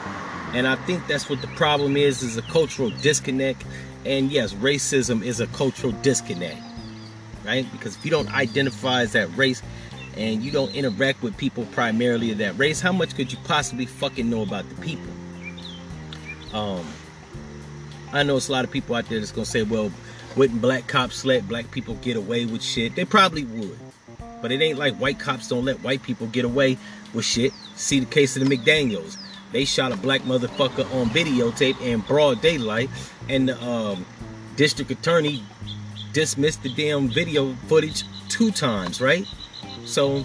And 0.54 0.66
I 0.66 0.76
think 0.76 1.06
that's 1.06 1.30
what 1.30 1.40
the 1.40 1.46
problem 1.48 1.96
is, 1.96 2.22
is 2.22 2.36
a 2.36 2.42
cultural 2.42 2.90
disconnect. 2.90 3.64
And 4.04 4.30
yes, 4.30 4.52
racism 4.54 5.22
is 5.22 5.40
a 5.40 5.46
cultural 5.48 5.92
disconnect, 6.02 6.60
right? 7.44 7.66
Because 7.72 7.96
if 7.96 8.04
you 8.04 8.10
don't 8.10 8.32
identify 8.34 9.02
as 9.02 9.12
that 9.12 9.34
race 9.36 9.62
and 10.16 10.42
you 10.42 10.50
don't 10.50 10.74
interact 10.74 11.22
with 11.22 11.36
people 11.36 11.64
primarily 11.72 12.32
of 12.32 12.38
that 12.38 12.58
race, 12.58 12.80
how 12.80 12.92
much 12.92 13.14
could 13.14 13.32
you 13.32 13.38
possibly 13.44 13.86
fucking 13.86 14.28
know 14.28 14.42
about 14.42 14.68
the 14.68 14.74
people? 14.76 15.12
Um, 16.52 16.86
I 18.12 18.22
know 18.22 18.36
it's 18.36 18.48
a 18.48 18.52
lot 18.52 18.64
of 18.64 18.70
people 18.70 18.94
out 18.94 19.08
there 19.08 19.18
that's 19.18 19.32
gonna 19.32 19.46
say, 19.46 19.62
well, 19.62 19.90
wouldn't 20.36 20.60
black 20.60 20.86
cops 20.86 21.24
let 21.24 21.48
black 21.48 21.70
people 21.70 21.94
get 21.96 22.16
away 22.16 22.44
with 22.44 22.62
shit? 22.62 22.94
They 22.94 23.06
probably 23.06 23.44
would. 23.44 23.78
But 24.42 24.52
it 24.52 24.60
ain't 24.60 24.78
like 24.78 24.96
white 24.96 25.18
cops 25.18 25.48
don't 25.48 25.64
let 25.64 25.82
white 25.82 26.02
people 26.02 26.26
get 26.26 26.44
away 26.44 26.76
with 27.14 27.24
shit. 27.24 27.52
See 27.76 28.00
the 28.00 28.06
case 28.06 28.36
of 28.36 28.46
the 28.46 28.54
McDaniels 28.54 29.16
they 29.52 29.64
shot 29.64 29.92
a 29.92 29.96
black 29.96 30.22
motherfucker 30.22 30.90
on 30.94 31.08
videotape 31.10 31.80
in 31.80 32.00
broad 32.00 32.40
daylight, 32.40 32.90
and 33.28 33.48
the 33.48 33.62
um, 33.62 34.04
district 34.56 34.90
attorney 34.90 35.42
dismissed 36.12 36.62
the 36.62 36.68
damn 36.68 37.08
video 37.08 37.54
footage 37.68 38.04
two 38.28 38.50
times, 38.50 39.00
right? 39.00 39.26
So 39.84 40.24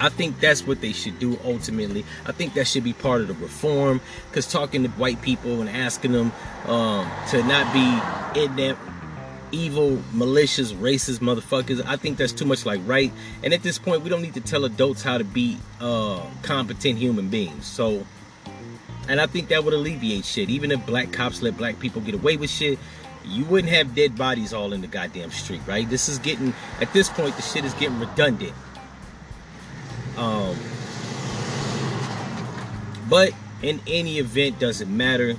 I 0.00 0.08
think 0.08 0.40
that's 0.40 0.66
what 0.66 0.80
they 0.80 0.92
should 0.92 1.18
do 1.18 1.38
ultimately. 1.44 2.04
I 2.24 2.32
think 2.32 2.54
that 2.54 2.66
should 2.66 2.84
be 2.84 2.92
part 2.92 3.20
of 3.20 3.28
the 3.28 3.34
reform. 3.34 4.00
Because 4.28 4.50
talking 4.50 4.82
to 4.84 4.88
white 4.90 5.20
people 5.22 5.60
and 5.60 5.68
asking 5.68 6.12
them 6.12 6.32
um, 6.66 7.10
to 7.30 7.42
not 7.42 7.72
be 7.72 8.40
in 8.40 8.56
that 8.56 8.76
evil, 9.52 10.02
malicious, 10.12 10.72
racist 10.72 11.18
motherfuckers, 11.18 11.84
I 11.86 11.96
think 11.96 12.18
that's 12.18 12.32
too 12.32 12.44
much 12.44 12.66
like 12.66 12.80
right. 12.84 13.12
And 13.42 13.52
at 13.52 13.62
this 13.62 13.78
point, 13.78 14.02
we 14.02 14.10
don't 14.10 14.22
need 14.22 14.34
to 14.34 14.40
tell 14.40 14.64
adults 14.64 15.02
how 15.02 15.18
to 15.18 15.24
be 15.24 15.58
uh, 15.80 16.24
competent 16.42 16.98
human 16.98 17.28
beings. 17.28 17.66
So, 17.66 18.06
and 19.08 19.20
I 19.20 19.26
think 19.26 19.48
that 19.48 19.64
would 19.64 19.74
alleviate 19.74 20.24
shit. 20.24 20.50
Even 20.50 20.70
if 20.70 20.84
black 20.86 21.12
cops 21.12 21.42
let 21.42 21.56
black 21.56 21.78
people 21.78 22.00
get 22.02 22.14
away 22.14 22.36
with 22.36 22.50
shit, 22.50 22.78
you 23.24 23.44
wouldn't 23.44 23.72
have 23.72 23.94
dead 23.94 24.16
bodies 24.16 24.52
all 24.52 24.72
in 24.72 24.80
the 24.80 24.86
goddamn 24.86 25.30
street, 25.30 25.60
right? 25.66 25.88
This 25.88 26.08
is 26.08 26.18
getting, 26.18 26.54
at 26.80 26.92
this 26.92 27.08
point, 27.08 27.36
the 27.36 27.42
shit 27.42 27.64
is 27.64 27.74
getting 27.74 27.98
redundant. 27.98 28.54
Um, 30.16 30.56
but 33.08 33.32
in 33.62 33.80
any 33.86 34.18
event, 34.18 34.58
doesn't 34.58 34.94
matter. 34.94 35.36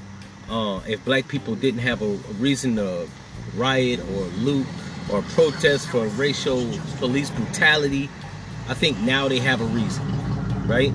Uh, 0.49 0.81
if 0.87 1.03
black 1.05 1.27
people 1.27 1.55
didn't 1.55 1.81
have 1.81 2.01
a, 2.01 2.05
a 2.05 2.33
reason 2.39 2.75
to 2.75 3.07
riot 3.55 3.99
or 3.99 4.23
loot 4.39 4.67
or 5.11 5.21
protest 5.21 5.89
for 5.89 6.07
racial 6.09 6.69
police 6.97 7.29
brutality, 7.29 8.09
I 8.67 8.73
think 8.73 8.99
now 8.99 9.27
they 9.27 9.39
have 9.39 9.61
a 9.61 9.65
reason, 9.65 10.67
right? 10.67 10.93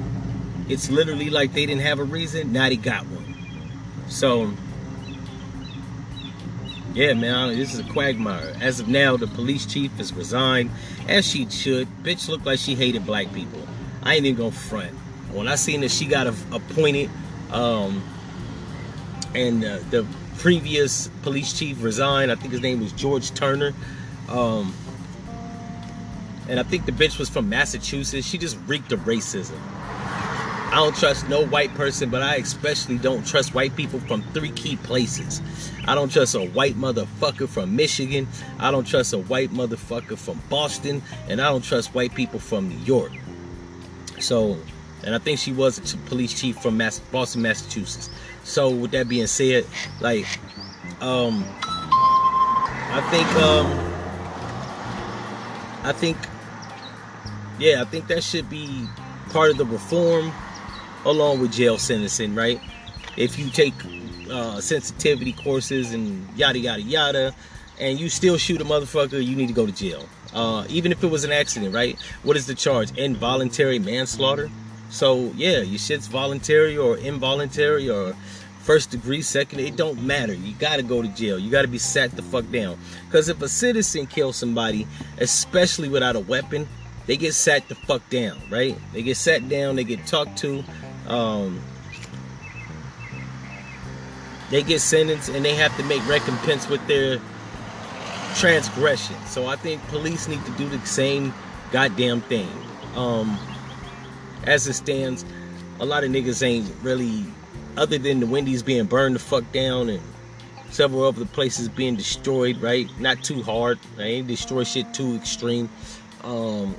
It's 0.69 0.91
literally 0.91 1.31
like 1.31 1.53
they 1.53 1.67
didn't 1.67 1.83
have 1.83 1.99
a 1.99 2.05
reason, 2.05 2.53
now 2.53 2.69
they 2.69 2.77
got 2.77 3.05
one. 3.07 3.35
So, 4.09 4.53
yeah, 6.95 7.13
man, 7.15 7.57
this 7.57 7.75
is 7.75 7.81
a 7.81 7.93
quagmire. 7.93 8.55
As 8.61 8.79
of 8.81 8.89
now, 8.89 9.17
the 9.17 9.27
police 9.27 9.67
chief 9.67 9.91
has 9.97 10.13
resigned, 10.13 10.71
as 11.09 11.27
she 11.27 11.49
should. 11.51 11.89
Bitch 12.03 12.29
looked 12.29 12.47
like 12.47 12.61
she 12.61 12.75
hated 12.75 13.05
black 13.05 13.33
people. 13.33 13.61
I 14.03 14.15
ain't 14.15 14.27
even 14.27 14.39
gonna 14.39 14.53
front. 14.53 14.93
When 15.33 15.49
I 15.49 15.57
seen 15.57 15.81
that 15.81 15.91
she 15.91 16.07
got 16.07 16.29
appointed, 16.29 17.11
um, 17.51 18.03
and 19.35 19.65
uh, 19.65 19.79
the 19.91 20.07
previous 20.39 21.09
police 21.23 21.53
chief 21.53 21.83
resigned. 21.83 22.31
I 22.31 22.35
think 22.35 22.53
his 22.53 22.61
name 22.61 22.81
was 22.81 22.93
George 22.93 23.33
Turner. 23.35 23.73
Um, 24.29 24.75
and 26.49 26.61
I 26.61 26.63
think 26.63 26.87
the 26.87 26.93
bitch 26.93 27.19
was 27.19 27.29
from 27.29 27.49
Massachusetts. 27.49 28.27
She 28.27 28.39
just 28.39 28.59
reeked 28.67 28.93
of 28.93 29.01
racism. 29.01 29.59
I 30.75 30.79
don't 30.79 30.97
trust 30.97 31.29
no 31.29 31.47
white 31.47 31.73
person, 31.75 32.11
but 32.11 32.21
I 32.21 32.35
especially 32.35 32.99
don't 32.99 33.25
trust 33.25 33.55
white 33.55 33.77
people 33.77 34.01
from 34.01 34.23
three 34.33 34.51
key 34.51 34.75
places. 34.77 35.41
I 35.87 35.95
don't 35.95 36.11
trust 36.11 36.35
a 36.35 36.45
white 36.45 36.75
motherfucker 36.75 37.49
from 37.49 37.77
Michigan. 37.77 38.27
I 38.59 38.73
don't 38.73 38.85
trust 38.85 39.13
a 39.13 39.19
white 39.19 39.51
motherfucker 39.51 40.19
from 40.19 40.43
Boston. 40.49 41.01
And 41.29 41.41
I 41.41 41.51
don't 41.51 41.63
trust 41.63 41.95
white 41.95 42.13
people 42.15 42.41
from 42.41 42.69
New 42.69 42.85
York. 42.85 43.13
So, 44.19 44.59
and 45.05 45.15
I 45.15 45.19
think 45.19 45.39
she 45.39 45.53
was 45.53 45.95
a 45.95 45.97
police 46.09 46.39
chief 46.39 46.59
from 46.59 46.79
Boston, 47.13 47.43
Massachusetts. 47.43 48.11
So, 48.45 48.71
with 48.71 48.91
that 48.93 49.09
being 49.09 49.27
said, 49.27 49.67
like, 50.01 50.27
um, 51.01 51.45
I 52.93 53.01
think, 53.11 53.27
um, 53.37 53.67
I 55.83 55.93
think, 55.93 56.17
yeah, 57.59 57.81
I 57.81 57.85
think 57.85 58.07
that 58.09 58.23
should 58.23 58.49
be 58.49 58.87
part 59.31 59.51
of 59.51 59.57
the 59.57 59.65
reform 59.65 60.31
along 61.05 61.41
with 61.41 61.53
jail 61.53 61.79
sentencing, 61.79 62.35
right? 62.35 62.61
If 63.17 63.39
you 63.39 63.51
take 63.51 63.75
uh, 64.31 64.61
sensitivity 64.61 65.33
courses 65.33 65.93
and 65.93 66.27
yada 66.37 66.59
yada 66.59 66.83
yada, 66.83 67.35
and 67.79 67.99
you 67.99 68.09
still 68.09 68.39
shoot 68.39 68.61
a 68.61 68.65
motherfucker, 68.65 69.25
you 69.25 69.37
need 69.37 69.49
to 69.49 69.55
go 69.55 69.67
to 69.67 69.73
jail. 69.73 70.09
Uh, 70.33 70.67
even 70.69 70.93
if 70.93 71.03
it 71.03 71.07
was 71.09 71.25
an 71.25 71.33
accident, 71.33 71.75
right? 71.75 72.01
What 72.23 72.37
is 72.37 72.47
the 72.47 72.55
charge? 72.55 72.97
Involuntary 72.99 73.79
manslaughter. 73.79 74.51
So 74.95 75.33
yeah, 75.35 75.59
your 75.59 75.79
shit's 75.81 76.07
voluntary 76.07 76.79
or 76.79 76.97
involuntary 76.97 77.91
or 77.91 78.15
first 78.61 78.93
degree, 78.93 79.23
second. 79.23 79.59
It 79.59 79.75
don't 79.75 80.01
matter. 80.01 80.33
You 80.33 80.55
gotta 80.61 80.85
go 80.85 81.03
to 81.03 81.09
jail. 81.09 81.37
You 81.37 81.51
gotta 81.51 81.67
be 81.67 81.79
sat 81.79 82.13
the 82.13 82.23
fuck 82.23 82.49
down. 82.53 82.79
Because 83.07 83.29
if 83.29 83.43
a 83.43 83.49
citizen 83.49 84.07
kills 84.07 84.37
somebody, 84.37 84.87
especially 85.19 85.89
without 85.89 86.15
a 86.15 86.21
weapon, 86.21 86.69
they 87.07 87.17
get 87.17 87.35
sat 87.35 87.69
the 87.69 87.75
fuck 87.75 88.09
down, 88.09 88.41
right? 88.51 88.79
They 88.93 89.03
get 89.03 89.17
sat 89.17 89.49
down. 89.49 89.75
They 89.75 89.83
get 89.83 90.07
talked 90.07 90.39
to. 90.39 90.63
Um, 91.09 91.61
they 94.51 94.63
get 94.63 94.81
sentenced 94.81 95.29
and 95.29 95.45
they 95.45 95.57
have 95.57 95.77
to 95.77 95.83
make 95.83 96.07
recompense 96.07 96.69
with 96.69 96.87
their 96.87 97.21
transgression. 98.37 99.17
So 99.27 99.49
I 99.49 99.57
think 99.57 99.85
police 99.89 100.29
need 100.29 100.45
to 100.45 100.53
do 100.53 100.69
the 100.69 100.79
same 100.87 101.35
goddamn 101.73 102.21
thing. 102.21 102.49
Um, 102.95 103.37
as 104.47 104.67
it 104.67 104.75
stands, 104.75 105.25
a 105.81 105.85
lot 105.85 106.05
of 106.05 106.11
niggas 106.11 106.43
ain't 106.43 106.71
really, 106.83 107.25
other 107.77 107.99
than 107.99 108.21
the 108.21 108.27
Wendy's 108.27 108.63
being 108.63 108.87
burned 108.87 109.15
the 109.15 109.21
fuck 109.21 109.51
down 109.53 109.89
and 109.89 110.03
several 110.71 111.05
other 111.05 111.25
places 111.25 111.69
being 111.69 111.97
destroyed, 111.97 112.61
right? 112.61 112.89
Not 112.99 113.23
too 113.23 113.43
hard. 113.43 113.79
I 113.99 114.03
ain't 114.03 114.27
destroy 114.27 114.65
shit 114.65 114.93
too 114.93 115.15
extreme. 115.17 115.69
Um, 116.23 116.75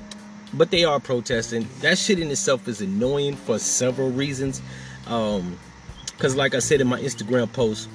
but 0.54 0.72
they 0.72 0.84
are 0.86 1.00
protesting. 1.00 1.68
That 1.82 1.98
shit 1.98 2.20
in 2.20 2.30
itself 2.32 2.68
is 2.68 2.82
annoying 2.82 3.36
for 3.36 3.60
several 3.60 4.12
reasons. 4.12 4.62
Um, 5.08 5.58
cause 6.18 6.36
like 6.36 6.56
I 6.56 6.60
said 6.60 6.82
in 6.82 6.88
my 6.88 7.00
Instagram 7.00 7.52
post, 7.52 7.90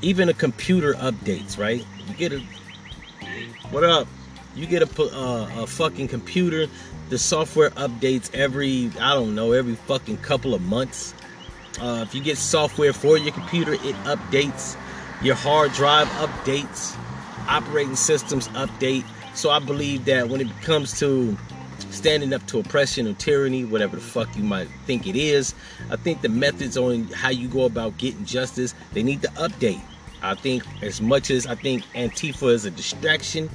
even 0.00 0.28
a 0.28 0.34
computer 0.34 0.94
updates, 0.94 1.58
right? 1.58 1.84
You 2.08 2.14
get 2.14 2.32
a 2.32 2.40
what 3.70 3.84
up? 3.84 4.08
You 4.54 4.66
get 4.66 4.82
a 4.82 5.02
uh, 5.02 5.62
a 5.62 5.66
fucking 5.66 6.08
computer. 6.08 6.66
The 7.12 7.18
software 7.18 7.68
updates 7.72 8.34
every 8.34 8.90
I 8.98 9.12
don't 9.12 9.34
know 9.34 9.52
every 9.52 9.74
fucking 9.74 10.16
couple 10.22 10.54
of 10.54 10.62
months. 10.62 11.12
Uh, 11.78 12.06
if 12.08 12.14
you 12.14 12.22
get 12.22 12.38
software 12.38 12.94
for 12.94 13.18
your 13.18 13.34
computer, 13.34 13.74
it 13.74 13.94
updates. 14.06 14.78
Your 15.20 15.34
hard 15.34 15.74
drive 15.74 16.08
updates. 16.08 16.96
Operating 17.48 17.96
systems 17.96 18.48
update. 18.48 19.04
So 19.34 19.50
I 19.50 19.58
believe 19.58 20.06
that 20.06 20.30
when 20.30 20.40
it 20.40 20.48
comes 20.62 20.98
to 21.00 21.36
standing 21.90 22.32
up 22.32 22.46
to 22.46 22.60
oppression 22.60 23.06
or 23.06 23.12
tyranny, 23.12 23.66
whatever 23.66 23.96
the 23.96 24.02
fuck 24.02 24.34
you 24.34 24.42
might 24.42 24.68
think 24.86 25.06
it 25.06 25.14
is, 25.14 25.54
I 25.90 25.96
think 25.96 26.22
the 26.22 26.30
methods 26.30 26.78
on 26.78 27.08
how 27.08 27.28
you 27.28 27.46
go 27.46 27.66
about 27.66 27.98
getting 27.98 28.24
justice, 28.24 28.74
they 28.94 29.02
need 29.02 29.20
to 29.20 29.28
update. 29.32 29.82
I 30.22 30.34
think 30.34 30.62
as 30.82 31.02
much 31.02 31.30
as 31.30 31.46
I 31.46 31.56
think 31.56 31.84
Antifa 31.94 32.50
is 32.54 32.64
a 32.64 32.70
distraction, 32.70 33.50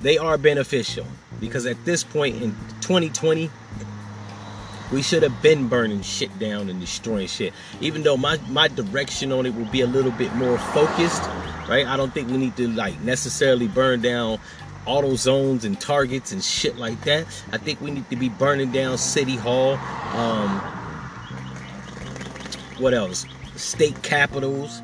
they 0.00 0.16
are 0.16 0.38
beneficial 0.38 1.08
because 1.40 1.66
at 1.66 1.84
this 1.84 2.04
point 2.04 2.36
in 2.36 2.52
2020, 2.80 3.50
we 4.90 5.02
should 5.02 5.22
have 5.22 5.42
been 5.42 5.68
burning 5.68 6.02
shit 6.02 6.38
down 6.38 6.68
and 6.68 6.80
destroying 6.80 7.26
shit. 7.26 7.52
Even 7.80 8.02
though 8.02 8.16
my 8.16 8.38
my 8.48 8.68
direction 8.68 9.32
on 9.32 9.46
it 9.46 9.54
will 9.54 9.66
be 9.66 9.82
a 9.82 9.86
little 9.86 10.12
bit 10.12 10.34
more 10.34 10.58
focused, 10.58 11.22
right? 11.68 11.86
I 11.86 11.96
don't 11.96 12.12
think 12.12 12.30
we 12.30 12.38
need 12.38 12.56
to 12.56 12.68
like 12.68 12.98
necessarily 13.00 13.68
burn 13.68 14.00
down 14.00 14.38
auto 14.86 15.14
zones 15.16 15.64
and 15.64 15.78
targets 15.78 16.32
and 16.32 16.42
shit 16.42 16.76
like 16.78 17.02
that. 17.04 17.26
I 17.52 17.58
think 17.58 17.80
we 17.80 17.90
need 17.90 18.08
to 18.10 18.16
be 18.16 18.28
burning 18.30 18.72
down 18.72 18.96
City 18.96 19.36
Hall. 19.36 19.74
Um, 20.14 20.48
what 22.78 22.94
else? 22.94 23.26
State 23.56 24.02
capitals, 24.02 24.80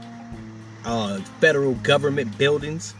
uh, 0.84 1.18
federal 1.40 1.75
government 1.76 2.37
buildings. 2.37 2.94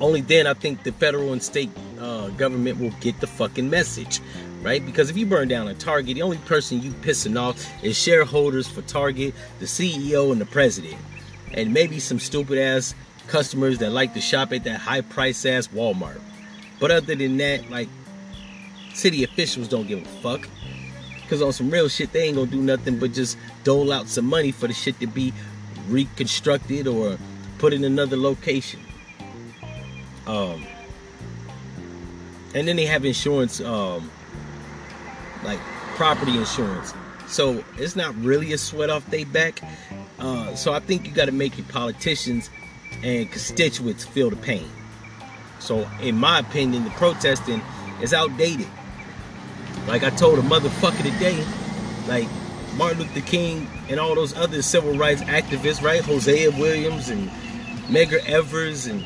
Only 0.00 0.20
then 0.20 0.46
I 0.46 0.54
think 0.54 0.82
the 0.82 0.92
federal 0.92 1.32
and 1.32 1.42
state 1.42 1.70
uh, 1.98 2.28
government 2.30 2.78
will 2.78 2.90
get 3.00 3.18
the 3.20 3.26
fucking 3.26 3.70
message, 3.70 4.20
right? 4.62 4.84
Because 4.84 5.08
if 5.08 5.16
you 5.16 5.24
burn 5.24 5.48
down 5.48 5.68
a 5.68 5.74
Target, 5.74 6.16
the 6.16 6.22
only 6.22 6.36
person 6.38 6.82
you 6.82 6.90
pissing 6.92 7.40
off 7.40 7.66
is 7.82 7.96
shareholders 7.96 8.68
for 8.68 8.82
Target, 8.82 9.34
the 9.58 9.64
CEO, 9.64 10.32
and 10.32 10.40
the 10.40 10.46
president, 10.46 10.96
and 11.52 11.72
maybe 11.72 11.98
some 11.98 12.18
stupid 12.18 12.58
ass 12.58 12.94
customers 13.26 13.78
that 13.78 13.90
like 13.90 14.12
to 14.14 14.20
shop 14.20 14.52
at 14.52 14.64
that 14.64 14.78
high 14.78 15.00
price 15.00 15.46
ass 15.46 15.68
Walmart. 15.68 16.20
But 16.78 16.90
other 16.90 17.14
than 17.14 17.38
that, 17.38 17.70
like 17.70 17.88
city 18.92 19.24
officials 19.24 19.68
don't 19.68 19.88
give 19.88 20.02
a 20.02 20.08
fuck. 20.20 20.48
Cause 21.28 21.42
on 21.42 21.52
some 21.52 21.70
real 21.70 21.88
shit, 21.88 22.12
they 22.12 22.22
ain't 22.22 22.36
gonna 22.36 22.50
do 22.50 22.60
nothing 22.60 22.98
but 22.98 23.12
just 23.12 23.36
dole 23.64 23.92
out 23.92 24.08
some 24.08 24.26
money 24.26 24.52
for 24.52 24.68
the 24.68 24.72
shit 24.74 25.00
to 25.00 25.08
be 25.08 25.32
reconstructed 25.88 26.86
or 26.86 27.18
put 27.58 27.72
in 27.72 27.82
another 27.82 28.16
location. 28.16 28.80
Um, 30.26 30.66
and 32.54 32.66
then 32.66 32.76
they 32.76 32.86
have 32.86 33.04
insurance, 33.04 33.60
um, 33.60 34.10
like 35.44 35.60
property 35.94 36.36
insurance. 36.36 36.94
So 37.28 37.62
it's 37.76 37.96
not 37.96 38.14
really 38.16 38.52
a 38.52 38.58
sweat 38.58 38.90
off 38.90 39.06
their 39.10 39.26
back. 39.26 39.60
Uh, 40.18 40.54
so 40.54 40.72
I 40.72 40.80
think 40.80 41.06
you 41.06 41.12
got 41.12 41.26
to 41.26 41.32
make 41.32 41.58
your 41.58 41.66
politicians 41.66 42.50
and 43.02 43.30
constituents 43.30 44.04
feel 44.04 44.30
the 44.30 44.36
pain. 44.36 44.68
So 45.58 45.88
in 46.00 46.16
my 46.16 46.38
opinion, 46.38 46.84
the 46.84 46.90
protesting 46.90 47.60
is 48.00 48.14
outdated. 48.14 48.68
Like 49.86 50.02
I 50.02 50.10
told 50.10 50.38
a 50.38 50.42
motherfucker 50.42 51.02
today, 51.02 51.44
like 52.08 52.28
Martin 52.76 53.00
Luther 53.00 53.20
King 53.20 53.68
and 53.88 53.98
all 54.00 54.14
those 54.14 54.36
other 54.36 54.62
civil 54.62 54.96
rights 54.96 55.22
activists, 55.22 55.82
right? 55.82 56.02
Hosea 56.02 56.50
Williams 56.52 57.08
and 57.08 57.28
Medgar 57.88 58.24
Evers 58.26 58.86
and 58.86 59.04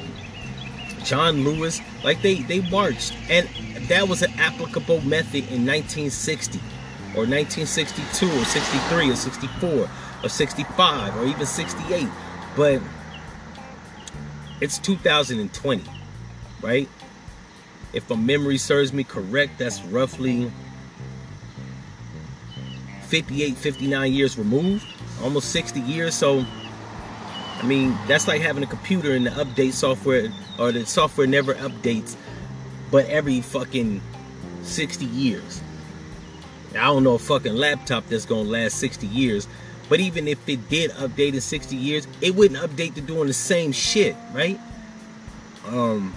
John 1.04 1.44
Lewis, 1.44 1.80
like 2.04 2.22
they 2.22 2.42
they 2.42 2.60
marched, 2.70 3.14
and 3.28 3.48
that 3.88 4.08
was 4.08 4.22
an 4.22 4.32
applicable 4.38 5.00
method 5.02 5.44
in 5.50 5.66
1960 5.66 6.58
or 7.16 7.26
1962 7.26 8.26
or 8.26 8.44
63 8.44 9.10
or 9.10 9.16
64 9.16 9.90
or 10.22 10.28
65 10.28 11.16
or 11.16 11.26
even 11.26 11.46
68, 11.46 12.08
but 12.56 12.80
it's 14.60 14.78
2020, 14.78 15.82
right? 16.62 16.88
If 17.92 18.08
my 18.08 18.16
memory 18.16 18.58
serves 18.58 18.92
me 18.92 19.02
correct, 19.02 19.58
that's 19.58 19.82
roughly 19.84 20.52
58, 23.08 23.56
59 23.56 24.12
years 24.12 24.38
removed, 24.38 24.86
almost 25.22 25.50
60 25.50 25.80
years. 25.80 26.14
So, 26.14 26.44
I 27.60 27.66
mean, 27.66 27.96
that's 28.08 28.26
like 28.26 28.40
having 28.40 28.62
a 28.62 28.66
computer 28.66 29.12
and 29.12 29.26
the 29.26 29.30
update 29.30 29.72
software, 29.72 30.32
or 30.58 30.72
the 30.72 30.86
software 30.86 31.26
never 31.26 31.54
updates, 31.54 32.16
but 32.90 33.04
every 33.06 33.42
fucking 33.42 34.00
60 34.62 35.04
years. 35.04 35.60
I 36.72 36.84
don't 36.84 37.04
know 37.04 37.14
a 37.14 37.18
fucking 37.18 37.54
laptop 37.54 38.06
that's 38.06 38.24
gonna 38.24 38.48
last 38.48 38.78
60 38.78 39.06
years, 39.06 39.46
but 39.90 40.00
even 40.00 40.26
if 40.26 40.48
it 40.48 40.68
did 40.70 40.90
update 40.92 41.34
in 41.34 41.40
60 41.40 41.76
years, 41.76 42.06
it 42.22 42.34
wouldn't 42.34 42.60
update 42.60 42.94
to 42.94 43.02
doing 43.02 43.26
the 43.26 43.34
same 43.34 43.72
shit, 43.72 44.16
right? 44.32 44.58
Um, 45.66 46.14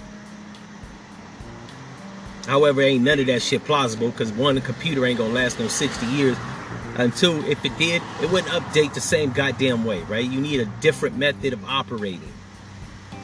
however, 2.46 2.80
ain't 2.80 3.04
none 3.04 3.20
of 3.20 3.26
that 3.26 3.42
shit 3.42 3.64
plausible 3.64 4.10
because 4.10 4.32
one, 4.32 4.58
computer 4.62 5.04
ain't 5.04 5.18
gonna 5.18 5.34
last 5.34 5.58
no 5.58 5.68
60 5.68 6.06
years. 6.06 6.38
Two, 7.16 7.44
if 7.46 7.64
it 7.64 7.76
did, 7.76 8.02
it 8.22 8.30
wouldn't 8.30 8.52
update 8.52 8.94
the 8.94 9.00
same 9.00 9.32
goddamn 9.32 9.84
way, 9.84 10.02
right? 10.02 10.24
You 10.24 10.40
need 10.40 10.60
a 10.60 10.66
different 10.80 11.16
method 11.16 11.52
of 11.52 11.64
operating. 11.64 12.32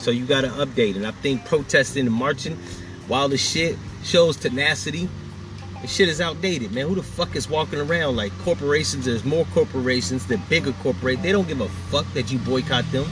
So 0.00 0.10
you 0.10 0.26
gotta 0.26 0.48
update. 0.48 0.96
And 0.96 1.06
I 1.06 1.12
think 1.12 1.44
protesting 1.44 2.06
and 2.06 2.14
marching, 2.14 2.56
while 3.06 3.28
the 3.28 3.38
shit 3.38 3.78
shows 4.02 4.36
tenacity, 4.36 5.08
the 5.82 5.86
shit 5.86 6.08
is 6.08 6.20
outdated, 6.20 6.72
man. 6.72 6.88
Who 6.88 6.96
the 6.96 7.02
fuck 7.02 7.36
is 7.36 7.48
walking 7.48 7.80
around 7.80 8.16
like 8.16 8.36
corporations? 8.40 9.04
There's 9.04 9.24
more 9.24 9.44
corporations, 9.46 10.26
they're 10.26 10.38
bigger 10.48 10.72
corporate. 10.82 11.22
They 11.22 11.32
don't 11.32 11.46
give 11.46 11.60
a 11.60 11.68
fuck 11.68 12.06
that 12.14 12.32
you 12.32 12.38
boycott 12.40 12.90
them. 12.90 13.06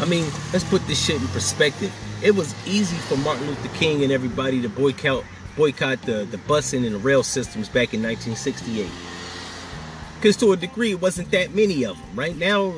I 0.00 0.04
mean, 0.04 0.24
let's 0.52 0.64
put 0.64 0.86
this 0.86 1.04
shit 1.04 1.20
in 1.20 1.28
perspective. 1.28 1.92
It 2.22 2.34
was 2.34 2.54
easy 2.66 2.96
for 2.96 3.16
Martin 3.18 3.46
Luther 3.46 3.68
King 3.76 4.02
and 4.02 4.12
everybody 4.12 4.62
to 4.62 4.68
boycott 4.68 5.24
boycott 5.56 6.00
the, 6.02 6.24
the 6.30 6.36
busing 6.38 6.86
and 6.86 6.94
the 6.94 6.98
rail 6.98 7.24
systems 7.24 7.68
back 7.68 7.92
in 7.92 8.02
1968. 8.02 8.88
Because 10.18 10.36
to 10.38 10.50
a 10.50 10.56
degree, 10.56 10.90
it 10.90 11.00
wasn't 11.00 11.30
that 11.30 11.54
many 11.54 11.84
of 11.84 11.96
them. 11.96 12.16
Right 12.16 12.36
now, 12.36 12.74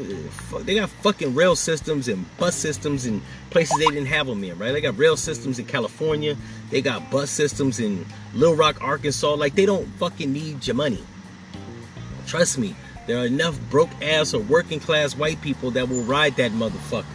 they 0.59 0.75
got 0.75 0.91
fucking 0.91 1.35
rail 1.35 1.57
systems 1.57 2.07
and 2.07 2.27
bus 2.37 2.55
systems 2.55 3.07
in 3.07 3.23
places 3.49 3.79
they 3.79 3.87
didn't 3.87 4.09
have 4.09 4.27
them 4.27 4.45
in, 4.45 4.59
right? 4.59 4.73
They 4.73 4.83
got 4.83 4.99
rail 4.99 5.17
systems 5.17 5.59
in 5.59 5.65
California. 5.65 6.37
They 6.69 6.83
got 6.83 7.11
bus 7.11 7.31
systems 7.31 7.81
in 7.81 8.05
Little 8.35 8.57
Rock, 8.57 8.83
Arkansas. 8.83 9.35
Like, 9.37 9.55
they 9.55 9.65
don't 9.65 9.87
fucking 9.95 10.31
need 10.31 10.67
your 10.67 10.77
money. 10.77 11.03
Trust 12.27 12.59
me, 12.59 12.77
there 13.07 13.17
are 13.17 13.27
enough 13.27 13.59
broke 13.71 13.91
ass 14.03 14.35
or 14.35 14.43
working 14.43 14.79
class 14.79 15.17
white 15.17 15.41
people 15.41 15.71
that 15.71 15.89
will 15.89 16.03
ride 16.03 16.37
that 16.37 16.53
motherfucker. 16.53 17.07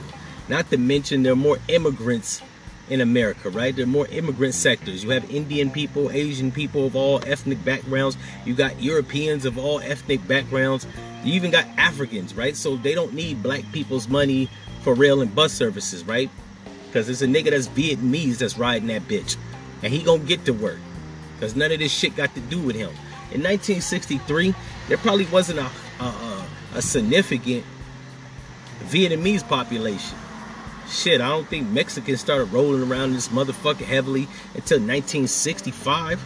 Not 0.50 0.72
to 0.72 0.78
mention 0.78 1.22
there 1.22 1.34
are 1.34 1.36
more 1.36 1.60
immigrants 1.68 2.42
in 2.90 3.02
America, 3.02 3.50
right? 3.50 3.76
There 3.76 3.84
are 3.84 3.88
more 3.88 4.08
immigrant 4.08 4.54
sectors. 4.54 5.04
You 5.04 5.10
have 5.12 5.30
Indian 5.32 5.72
people, 5.72 6.12
Asian 6.12 6.52
people 6.52 6.86
of 6.86 6.96
all 6.96 7.22
ethnic 7.26 7.64
backgrounds. 7.66 8.18
You 8.46 8.54
got 8.54 8.82
Europeans 8.82 9.46
of 9.46 9.58
all 9.58 9.80
ethnic 9.80 10.26
backgrounds. 10.28 10.86
You 11.24 11.34
even 11.34 11.52
got 11.52 11.66
Africans, 11.78 12.36
right? 12.36 12.56
So 12.56 12.76
they 12.76 12.94
don't 12.94 13.14
need 13.14 13.42
black 13.42 13.64
people's 13.72 14.08
money 14.08 14.50
for 14.82 14.94
rail 14.94 15.22
and 15.22 15.34
bus 15.34 15.52
services, 15.52 16.04
right? 16.04 16.30
Because 16.88 17.08
there's 17.08 17.24
a 17.24 17.28
nigga 17.28 17.50
that's 17.50 17.68
Vietnamese 17.68 18.38
that's 18.38 18.58
riding 18.58 18.88
that 18.90 19.08
bitch. 19.08 19.36
And 19.82 19.92
he 19.92 20.04
gonna 20.04 20.24
get 20.24 20.46
to 20.46 20.54
work. 20.54 20.80
Because 21.36 21.56
none 21.56 21.72
of 21.72 21.80
this 21.80 21.92
shit 21.92 22.16
got 22.16 22.34
to 22.36 22.42
do 22.42 22.60
with 22.60 22.76
him. 22.76 22.92
In 23.32 23.42
1963, 23.42 24.54
there 24.88 24.98
probably 24.98 25.26
wasn't 25.26 25.60
a, 25.60 25.70
a, 26.00 26.46
a 26.76 26.82
significant 26.82 27.66
Vietnamese 28.86 29.46
population. 29.46 30.18
Shit, 30.90 31.20
I 31.20 31.30
don't 31.30 31.48
think 31.48 31.70
Mexicans 31.70 32.22
started 32.22 32.46
rolling 32.46 32.90
around 32.90 33.14
this 33.14 33.30
motherfucker 33.30 33.86
heavily 33.86 34.28
until 34.54 34.80
1965. 34.80 36.24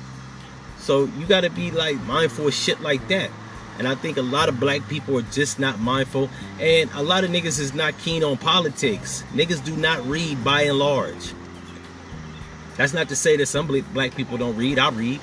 So 0.77 1.05
you 1.05 1.25
gotta 1.25 1.49
be 1.49 1.71
like 1.71 1.99
mindful 2.01 2.47
of 2.47 2.53
shit 2.53 2.81
like 2.81 3.07
that. 3.07 3.29
And 3.77 3.87
I 3.87 3.95
think 3.95 4.17
a 4.17 4.21
lot 4.21 4.49
of 4.49 4.59
black 4.59 4.87
people 4.89 5.17
are 5.17 5.23
just 5.23 5.57
not 5.57 5.79
mindful. 5.79 6.29
And 6.59 6.89
a 6.95 7.01
lot 7.01 7.23
of 7.23 7.29
niggas 7.29 7.59
is 7.59 7.73
not 7.73 7.97
keen 7.99 8.25
on 8.25 8.37
politics. 8.37 9.23
Niggas 9.33 9.63
do 9.63 9.75
not 9.75 10.05
read 10.05 10.43
by 10.43 10.63
and 10.63 10.77
large. 10.77 11.33
That's 12.75 12.93
not 12.93 13.07
to 13.09 13.15
say 13.15 13.37
that 13.37 13.45
some 13.45 13.67
black 13.93 14.15
people 14.15 14.37
don't 14.37 14.57
read. 14.57 14.79
I 14.79 14.89
read. 14.89 15.21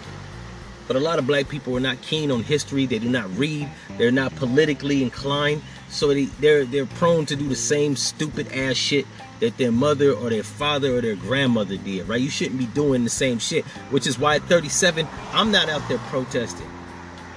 But 0.86 0.96
a 0.96 1.00
lot 1.00 1.18
of 1.18 1.26
black 1.26 1.48
people 1.48 1.76
are 1.76 1.80
not 1.80 2.00
keen 2.00 2.30
on 2.30 2.42
history. 2.42 2.86
They 2.86 2.98
do 2.98 3.10
not 3.10 3.28
read. 3.36 3.68
They're 3.98 4.10
not 4.10 4.34
politically 4.36 5.02
inclined. 5.02 5.62
So 5.96 6.08
they, 6.08 6.26
they're 6.26 6.66
they're 6.66 6.84
prone 6.84 7.24
to 7.24 7.36
do 7.36 7.48
the 7.48 7.56
same 7.56 7.96
stupid 7.96 8.52
ass 8.52 8.76
shit 8.76 9.06
that 9.40 9.56
their 9.56 9.72
mother 9.72 10.12
or 10.12 10.28
their 10.28 10.42
father 10.42 10.98
or 10.98 11.00
their 11.00 11.16
grandmother 11.16 11.78
did, 11.78 12.06
right? 12.06 12.20
You 12.20 12.28
shouldn't 12.28 12.58
be 12.58 12.66
doing 12.66 13.02
the 13.02 13.08
same 13.08 13.38
shit, 13.38 13.64
which 13.90 14.06
is 14.06 14.18
why 14.18 14.36
at 14.36 14.42
37, 14.42 15.08
I'm 15.32 15.50
not 15.50 15.70
out 15.70 15.88
there 15.88 15.96
protesting. 16.10 16.70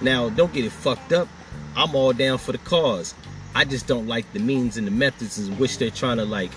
Now, 0.01 0.29
don't 0.29 0.51
get 0.51 0.65
it 0.65 0.73
fucked 0.73 1.13
up. 1.13 1.29
I'm 1.77 1.95
all 1.95 2.11
down 2.11 2.37
for 2.37 2.51
the 2.51 2.57
cause. 2.57 3.15
I 3.55 3.63
just 3.63 3.87
don't 3.87 4.07
like 4.07 4.29
the 4.33 4.39
means 4.39 4.75
and 4.75 4.85
the 4.85 4.91
methods 4.91 5.39
in 5.39 5.57
which 5.57 5.77
they're 5.77 5.89
trying 5.89 6.17
to 6.17 6.25
like 6.25 6.51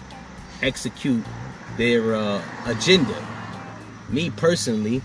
execute 0.60 1.24
their 1.76 2.16
uh, 2.16 2.42
agenda. 2.66 3.14
Me 4.08 4.30
personally, 4.30 5.02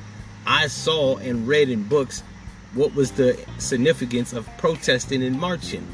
I 0.47 0.65
saw 0.65 1.17
and 1.17 1.47
read 1.47 1.69
in 1.69 1.83
books 1.83 2.23
what 2.73 2.95
was 2.95 3.11
the 3.11 3.39
significance 3.59 4.33
of 4.33 4.49
protesting 4.57 5.21
and 5.21 5.39
marching 5.39 5.87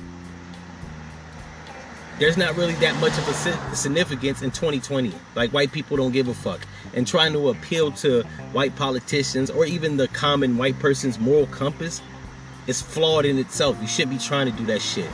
there's 2.19 2.37
not 2.37 2.55
really 2.55 2.73
that 2.75 2.95
much 3.01 3.17
of 3.17 3.27
a 3.27 3.75
significance 3.75 4.41
in 4.41 4.51
2020. 4.51 5.11
Like 5.35 5.51
white 5.51 5.71
people 5.71 5.97
don't 5.97 6.11
give 6.11 6.27
a 6.27 6.33
fuck. 6.33 6.61
And 6.93 7.07
trying 7.07 7.33
to 7.33 7.49
appeal 7.49 7.91
to 7.93 8.23
white 8.51 8.75
politicians 8.75 9.49
or 9.49 9.65
even 9.65 9.97
the 9.97 10.07
common 10.09 10.57
white 10.57 10.77
person's 10.79 11.19
moral 11.19 11.47
compass 11.47 12.01
is 12.67 12.81
flawed 12.81 13.25
in 13.25 13.37
itself. 13.37 13.77
You 13.81 13.87
should 13.87 14.09
be 14.09 14.17
trying 14.17 14.51
to 14.51 14.57
do 14.57 14.65
that 14.67 14.81
shit. 14.81 15.09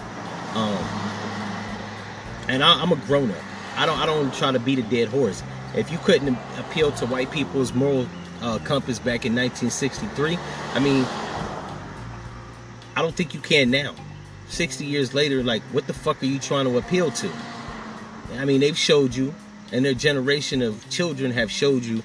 Um, 0.55 0.77
and 2.47 2.63
I, 2.63 2.81
am 2.81 2.91
a 2.91 2.95
grown 2.95 3.31
up. 3.31 3.37
I 3.77 3.85
don't 3.85 3.97
I 3.97 4.05
don't 4.05 4.33
try 4.33 4.51
to 4.51 4.59
beat 4.59 4.79
a 4.79 4.83
dead 4.83 5.07
horse. 5.07 5.41
If 5.75 5.91
you 5.91 5.99
couldn't 5.99 6.37
appeal 6.57 6.91
to 6.93 7.05
white 7.05 7.31
people's 7.31 7.73
moral 7.73 8.07
uh, 8.41 8.57
compass 8.59 8.99
back 8.99 9.25
in 9.25 9.35
1963, 9.35 10.37
I 10.73 10.79
mean, 10.79 11.05
I 12.95 13.01
don't 13.01 13.15
think 13.15 13.33
you 13.33 13.39
can 13.39 13.69
now. 13.69 13.93
60 14.49 14.85
years 14.85 15.13
later, 15.13 15.43
like, 15.43 15.61
what 15.71 15.87
the 15.87 15.93
fuck 15.93 16.21
are 16.21 16.25
you 16.25 16.39
trying 16.39 16.65
to 16.65 16.77
appeal 16.77 17.11
to? 17.11 17.31
I 18.33 18.45
mean, 18.45 18.59
they've 18.59 18.77
showed 18.77 19.15
you, 19.15 19.33
and 19.71 19.85
their 19.85 19.93
generation 19.93 20.61
of 20.61 20.87
children 20.89 21.31
have 21.31 21.51
showed 21.51 21.83
you 21.83 22.03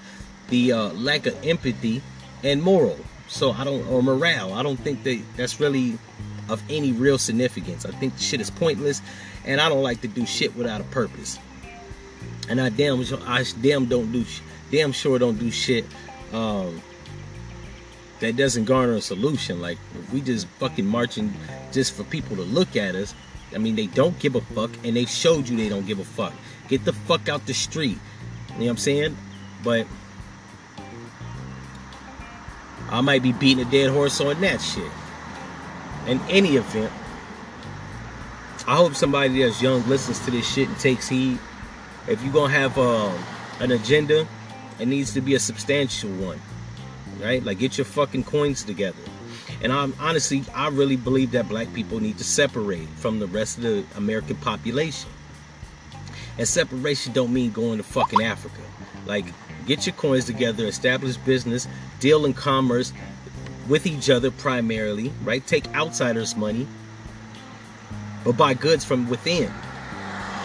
the 0.49 0.73
uh, 0.73 0.89
lack 0.93 1.27
of 1.27 1.45
empathy 1.45 2.03
and 2.43 2.63
moral. 2.63 2.99
So 3.29 3.53
I 3.53 3.65
don't, 3.65 3.87
or 3.89 4.03
morale. 4.03 4.53
I 4.53 4.63
don't 4.63 4.79
think 4.79 5.03
that 5.05 5.21
that's 5.37 5.59
really 5.59 5.99
of 6.49 6.63
any 6.69 6.93
real 6.93 7.19
significance. 7.19 7.87
I 7.87 7.91
think 7.93 8.17
the 8.17 8.23
shit 8.23 8.41
is 8.41 8.51
pointless, 8.51 9.01
and 9.45 9.61
I 9.61 9.69
don't 9.69 9.83
like 9.83 10.03
to 10.03 10.09
do 10.09 10.27
shit 10.27 10.55
without 10.55 10.81
a 10.81 10.85
purpose. 10.85 11.39
And 12.49 12.61
I 12.61 12.69
damn, 12.69 13.01
I 13.27 13.45
damn 13.63 13.87
don't 13.87 14.13
do, 14.13 14.25
damn 14.71 14.93
sure 14.93 15.19
don't 15.19 15.39
do 15.39 15.51
shit 15.51 15.87
um, 16.35 16.83
that 18.21 18.37
doesn't 18.37 18.65
garner 18.65 18.95
a 18.95 19.01
solution. 19.01 19.61
Like 19.61 19.79
if 19.95 20.13
we 20.13 20.21
just 20.21 20.47
fucking 20.59 20.87
marching 20.87 21.33
just 21.75 21.95
for 21.95 22.05
people 22.05 22.37
to 22.37 22.43
look 22.43 22.77
at 22.77 22.95
us, 22.95 23.15
I 23.55 23.59
mean 23.59 23.77
they 23.77 23.87
don't 23.87 24.19
give 24.19 24.35
a 24.35 24.41
fuck 24.41 24.71
and 24.85 24.97
they 24.97 25.05
showed 25.05 25.49
you 25.49 25.57
they 25.57 25.69
don't 25.69 25.87
give 25.87 25.99
a 25.99 26.05
fuck. 26.05 26.33
Get 26.69 26.85
the 26.85 26.93
fuck 26.93 27.29
out 27.29 27.47
the 27.47 27.55
street. 27.55 27.99
You 28.49 28.55
know 28.55 28.65
what 28.65 28.71
I'm 28.71 28.77
saying? 28.79 29.17
But 29.63 29.87
I 32.91 33.01
might 33.01 33.23
be 33.23 33.33
beating 33.33 33.67
a 33.67 33.71
dead 33.71 33.91
horse 33.91 34.21
on 34.21 34.41
that 34.41 34.61
shit. 34.61 34.91
In 36.07 36.21
any 36.29 36.57
event, 36.57 36.93
I 38.67 38.77
hope 38.77 38.95
somebody 38.95 39.43
that's 39.43 39.61
young 39.61 39.87
listens 39.89 40.21
to 40.21 40.31
this 40.31 40.51
shit 40.51 40.69
and 40.69 40.79
takes 40.79 41.09
heed. 41.09 41.39
If 42.09 42.23
you're 42.23 42.33
gonna 42.33 42.53
have 42.53 42.79
uh, 42.79 43.13
an 43.61 43.73
agenda, 43.73 44.27
it 44.79 44.87
needs 44.87 45.13
to 45.15 45.21
be 45.21 45.35
a 45.35 45.39
substantial 45.39 46.11
one 46.11 46.41
right? 47.21 47.43
Like 47.43 47.59
get 47.59 47.79
your 47.79 47.85
fucking 47.85 48.25
coins 48.25 48.63
together. 48.63 48.99
And 49.65 49.73
I'm 49.73 49.95
honestly, 49.99 50.45
I 50.55 50.69
really 50.69 50.97
believe 50.97 51.31
that 51.31 51.49
black 51.49 51.73
people 51.73 51.99
need 51.99 52.19
to 52.19 52.25
separate 52.25 52.87
from 52.97 53.19
the 53.19 53.27
rest 53.27 53.57
of 53.57 53.65
the 53.65 53.85
American 53.97 54.37
population. 54.37 55.09
And 56.37 56.47
separation 56.47 57.15
don't 57.15 57.33
mean 57.33 57.51
going 57.51 57.79
to 57.79 57.83
fucking 57.83 58.23
Africa. 58.23 58.61
Like 59.07 59.25
get 59.67 59.87
your 59.87 59.95
coins 59.95 60.27
together, 60.27 60.67
establish 60.67 61.17
business, 61.17 61.67
deal 61.99 62.27
in 62.27 62.35
commerce, 62.35 62.93
with 63.67 63.87
each 63.87 64.11
other 64.11 64.31
primarily, 64.31 65.11
right? 65.23 65.45
Take 65.47 65.67
outsiders' 65.75 66.37
money, 66.37 66.67
but 68.23 68.37
buy 68.37 68.53
goods 68.53 68.85
from 68.85 69.09
within. 69.09 69.51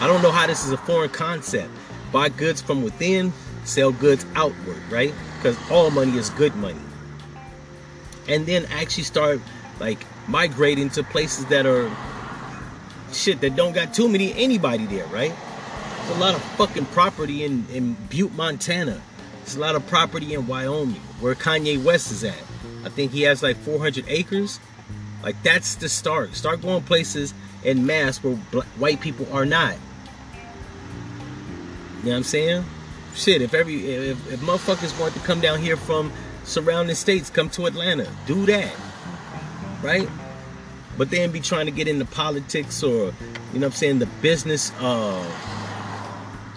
I 0.00 0.06
don't 0.06 0.22
know 0.22 0.32
how 0.32 0.46
this 0.46 0.64
is 0.64 0.72
a 0.72 0.78
foreign 0.78 1.10
concept. 1.10 1.70
Buy 2.10 2.30
goods 2.30 2.62
from 2.62 2.82
within, 2.82 3.34
sell 3.64 3.92
goods 3.92 4.24
outward, 4.34 4.80
right? 4.88 5.12
Because 5.36 5.58
all 5.70 5.90
money 5.90 6.16
is 6.16 6.30
good 6.30 6.54
money. 6.56 6.80
And 8.30 8.46
then 8.46 8.64
actually 8.70 9.02
start 9.02 9.40
like 9.80 10.06
migrating 10.26 10.88
to 10.90 11.02
places 11.02 11.44
that 11.46 11.66
are 11.66 11.90
shit 13.12 13.40
that 13.40 13.56
don't 13.56 13.72
got 13.72 13.92
too 13.92 14.08
many 14.08 14.32
anybody 14.34 14.86
there, 14.86 15.06
right? 15.06 15.34
There's 16.06 16.16
a 16.16 16.20
lot 16.20 16.34
of 16.34 16.42
fucking 16.56 16.86
property 16.86 17.44
in, 17.44 17.66
in 17.72 17.94
Butte, 18.08 18.32
Montana. 18.32 19.00
There's 19.40 19.56
a 19.56 19.60
lot 19.60 19.74
of 19.74 19.86
property 19.88 20.34
in 20.34 20.46
Wyoming, 20.46 21.00
where 21.20 21.34
Kanye 21.34 21.82
West 21.82 22.10
is 22.10 22.24
at. 22.24 22.42
I 22.84 22.88
think 22.88 23.12
he 23.12 23.22
has 23.22 23.42
like 23.42 23.56
400 23.56 24.04
acres. 24.08 24.60
Like 25.22 25.42
that's 25.42 25.74
the 25.74 25.88
start. 25.88 26.34
Start 26.34 26.62
going 26.62 26.82
places 26.82 27.34
in 27.64 27.84
mass 27.84 28.22
where 28.22 28.38
black, 28.50 28.66
white 28.78 29.00
people 29.00 29.26
are 29.32 29.44
not. 29.44 29.74
You 31.98 32.06
know 32.06 32.10
what 32.12 32.16
I'm 32.16 32.22
saying? 32.22 32.64
Shit, 33.14 33.42
if 33.42 33.52
every 33.52 33.86
if, 33.86 34.32
if 34.32 34.40
motherfuckers 34.40 34.98
want 34.98 35.14
to 35.14 35.20
come 35.20 35.40
down 35.40 35.60
here 35.60 35.76
from 35.76 36.12
surrounding 36.44 36.96
states, 36.96 37.30
come 37.30 37.50
to 37.50 37.66
Atlanta, 37.66 38.08
do 38.26 38.46
that, 38.46 38.74
right? 39.82 40.08
But 40.96 41.10
then 41.10 41.30
be 41.30 41.40
trying 41.40 41.66
to 41.66 41.72
get 41.72 41.88
into 41.88 42.04
politics 42.04 42.82
or, 42.82 43.12
you 43.52 43.60
know 43.60 43.66
I'm 43.66 43.72
saying, 43.72 43.98
the 44.00 44.06
business 44.06 44.72
uh 44.80 45.24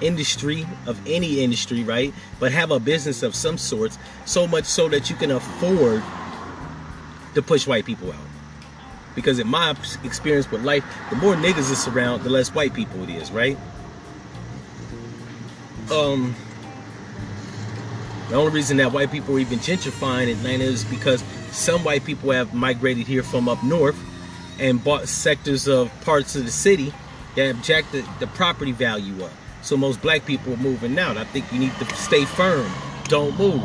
industry 0.02 0.67
of 0.86 1.00
any 1.08 1.41
industry, 1.41 1.84
right? 1.84 2.13
But 2.39 2.52
have 2.52 2.72
a 2.72 2.80
business 2.80 3.24
of 3.24 3.36
some 3.36 3.58
sorts, 3.58 3.98
so 4.26 4.46
much 4.46 4.65
so 4.65 4.89
that 4.89 5.10
you 5.10 5.15
can 5.15 5.32
afford 5.32 6.04
to 7.36 7.41
push 7.41 7.65
white 7.65 7.86
people 7.86 8.12
out. 8.12 8.19
Because 9.15 9.39
in 9.39 9.48
my 9.48 9.76
experience 10.04 10.50
with 10.52 10.63
life, 10.63 10.84
the 11.10 11.15
more 11.15 11.36
niggas 11.36 11.72
is 11.72 11.88
around, 11.88 12.24
the 12.24 12.30
less 12.30 12.54
white 12.54 12.74
people 12.74 13.04
it 13.04 13.10
is, 13.10 13.32
right? 13.32 13.58
Um, 15.91 16.36
the 18.34 18.39
only 18.39 18.52
reason 18.52 18.78
that 18.78 18.91
white 18.91 19.12
people 19.12 19.36
are 19.36 19.39
even 19.39 19.60
gentrifying 19.60 20.32
Atlanta 20.32 20.63
is 20.63 20.84
because 20.86 21.24
some 21.52 21.84
white 21.84 22.04
people 22.04 22.32
have 22.32 22.52
migrated 22.52 23.06
here 23.06 23.22
from 23.22 23.48
up 23.48 23.63
north 23.63 23.96
and 24.60 24.84
bought 24.84 25.08
sectors 25.08 25.67
of 25.67 25.91
parts 26.02 26.36
of 26.36 26.43
the 26.43 26.50
city 26.50 26.91
that 27.36 27.46
have 27.46 27.62
jacked 27.62 27.91
the, 27.91 28.04
the 28.19 28.26
property 28.26 28.72
value 28.72 29.24
up. 29.24 29.30
So 29.62 29.78
most 29.78 30.02
black 30.02 30.26
people 30.26 30.54
are 30.54 30.58
moving 30.58 30.98
out. 30.98 31.15
I 31.15 31.26
think 31.26 31.54
you 31.54 31.60
need 31.60 31.76
to 31.76 31.86
stay 31.96 32.26
firm. 32.26 32.72
Don't 33.04 33.38
move. 33.38 33.62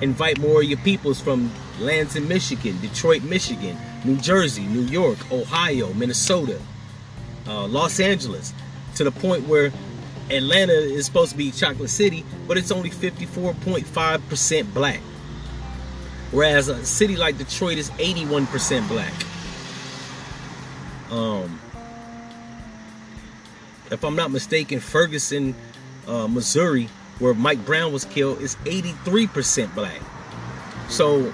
Invite 0.00 0.40
more 0.40 0.62
of 0.62 0.68
your 0.68 0.78
peoples 0.78 1.20
from 1.20 1.52
Lansing, 1.78 2.26
Michigan, 2.26 2.80
Detroit, 2.80 3.22
Michigan, 3.22 3.78
New 4.04 4.16
Jersey, 4.16 4.66
New 4.66 4.82
York, 4.82 5.30
Ohio, 5.30 5.92
Minnesota, 5.92 6.60
uh, 7.46 7.68
Los 7.68 8.00
Angeles, 8.00 8.52
to 8.96 9.04
the 9.04 9.12
point 9.12 9.46
where 9.46 9.70
Atlanta 10.30 10.72
is 10.72 11.06
supposed 11.06 11.32
to 11.32 11.36
be 11.36 11.50
chocolate 11.50 11.90
city, 11.90 12.24
but 12.46 12.56
it's 12.56 12.70
only 12.70 12.90
54.5% 12.90 14.74
black. 14.74 15.00
Whereas 16.30 16.68
a 16.68 16.84
city 16.84 17.16
like 17.16 17.36
Detroit 17.36 17.78
is 17.78 17.90
81% 17.90 18.88
black. 18.88 19.12
Um, 21.10 21.60
if 23.90 24.02
I'm 24.02 24.16
not 24.16 24.30
mistaken, 24.30 24.80
Ferguson, 24.80 25.54
uh, 26.08 26.26
Missouri, 26.26 26.88
where 27.18 27.34
Mike 27.34 27.64
Brown 27.66 27.92
was 27.92 28.06
killed, 28.06 28.40
is 28.40 28.56
83% 28.64 29.74
black. 29.74 30.00
So 30.88 31.32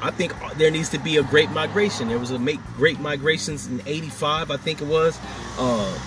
I 0.00 0.12
think 0.12 0.32
there 0.56 0.70
needs 0.70 0.88
to 0.90 0.98
be 0.98 1.16
a 1.16 1.24
great 1.24 1.50
migration. 1.50 2.08
There 2.08 2.18
was 2.18 2.30
a 2.30 2.38
make 2.38 2.60
great 2.76 3.00
migrations 3.00 3.66
in 3.66 3.82
85, 3.84 4.52
I 4.52 4.56
think 4.56 4.80
it 4.80 4.86
was, 4.86 5.18
uh, 5.58 5.98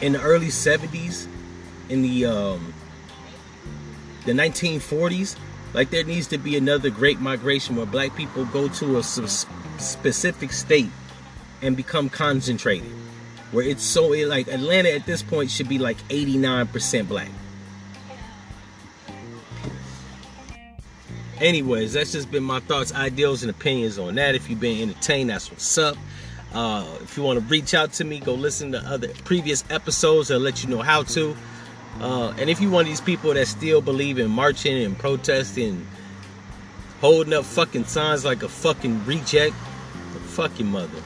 in 0.00 0.12
the 0.12 0.22
early 0.22 0.46
70s, 0.46 1.26
in 1.88 2.02
the 2.02 2.26
um, 2.26 2.74
the 4.24 4.32
1940s. 4.32 5.36
Like 5.74 5.90
there 5.90 6.04
needs 6.04 6.26
to 6.28 6.38
be 6.38 6.56
another 6.56 6.90
great 6.90 7.20
migration 7.20 7.76
where 7.76 7.86
black 7.86 8.16
people 8.16 8.44
go 8.46 8.68
to 8.68 8.98
a 8.98 9.02
specific 9.02 10.52
state 10.52 10.90
and 11.60 11.76
become 11.76 12.08
concentrated 12.08 12.90
where 13.52 13.66
it's 13.66 13.82
so 13.82 14.08
like 14.08 14.48
Atlanta 14.48 14.90
at 14.90 15.06
this 15.06 15.22
point 15.22 15.50
should 15.50 15.68
be 15.68 15.78
like 15.78 15.96
89% 16.08 17.08
black. 17.08 17.30
Anyways, 21.38 21.92
that's 21.92 22.12
just 22.12 22.30
been 22.30 22.42
my 22.42 22.60
thoughts, 22.60 22.94
ideals, 22.94 23.42
and 23.42 23.50
opinions 23.50 23.98
on 23.98 24.14
that. 24.14 24.34
If 24.34 24.48
you've 24.48 24.60
been 24.60 24.90
entertained, 24.90 25.30
that's 25.30 25.50
what's 25.50 25.76
up. 25.76 25.96
Uh, 26.54 26.86
if 27.02 27.16
you 27.16 27.22
want 27.22 27.38
to 27.38 27.44
reach 27.46 27.74
out 27.74 27.92
to 27.94 28.04
me, 28.04 28.20
go 28.20 28.32
listen 28.32 28.72
to 28.72 28.78
other 28.78 29.08
previous 29.24 29.62
episodes. 29.68 30.30
I'll 30.30 30.38
let 30.38 30.62
you 30.62 30.70
know 30.70 30.80
how 30.80 31.02
to. 31.02 31.36
Uh, 32.00 32.34
and 32.38 32.50
if 32.50 32.60
you 32.60 32.70
one 32.70 32.82
of 32.82 32.86
these 32.86 33.00
people 33.00 33.32
that 33.34 33.46
still 33.46 33.80
believe 33.80 34.18
in 34.18 34.30
marching 34.30 34.82
and 34.82 34.98
protesting, 34.98 35.86
holding 37.00 37.32
up 37.32 37.44
fucking 37.44 37.84
signs 37.84 38.24
like 38.24 38.42
a 38.42 38.48
fucking 38.48 39.04
reject, 39.06 39.54
fuck 40.26 40.58
your 40.58 40.68
mother. 40.68 41.02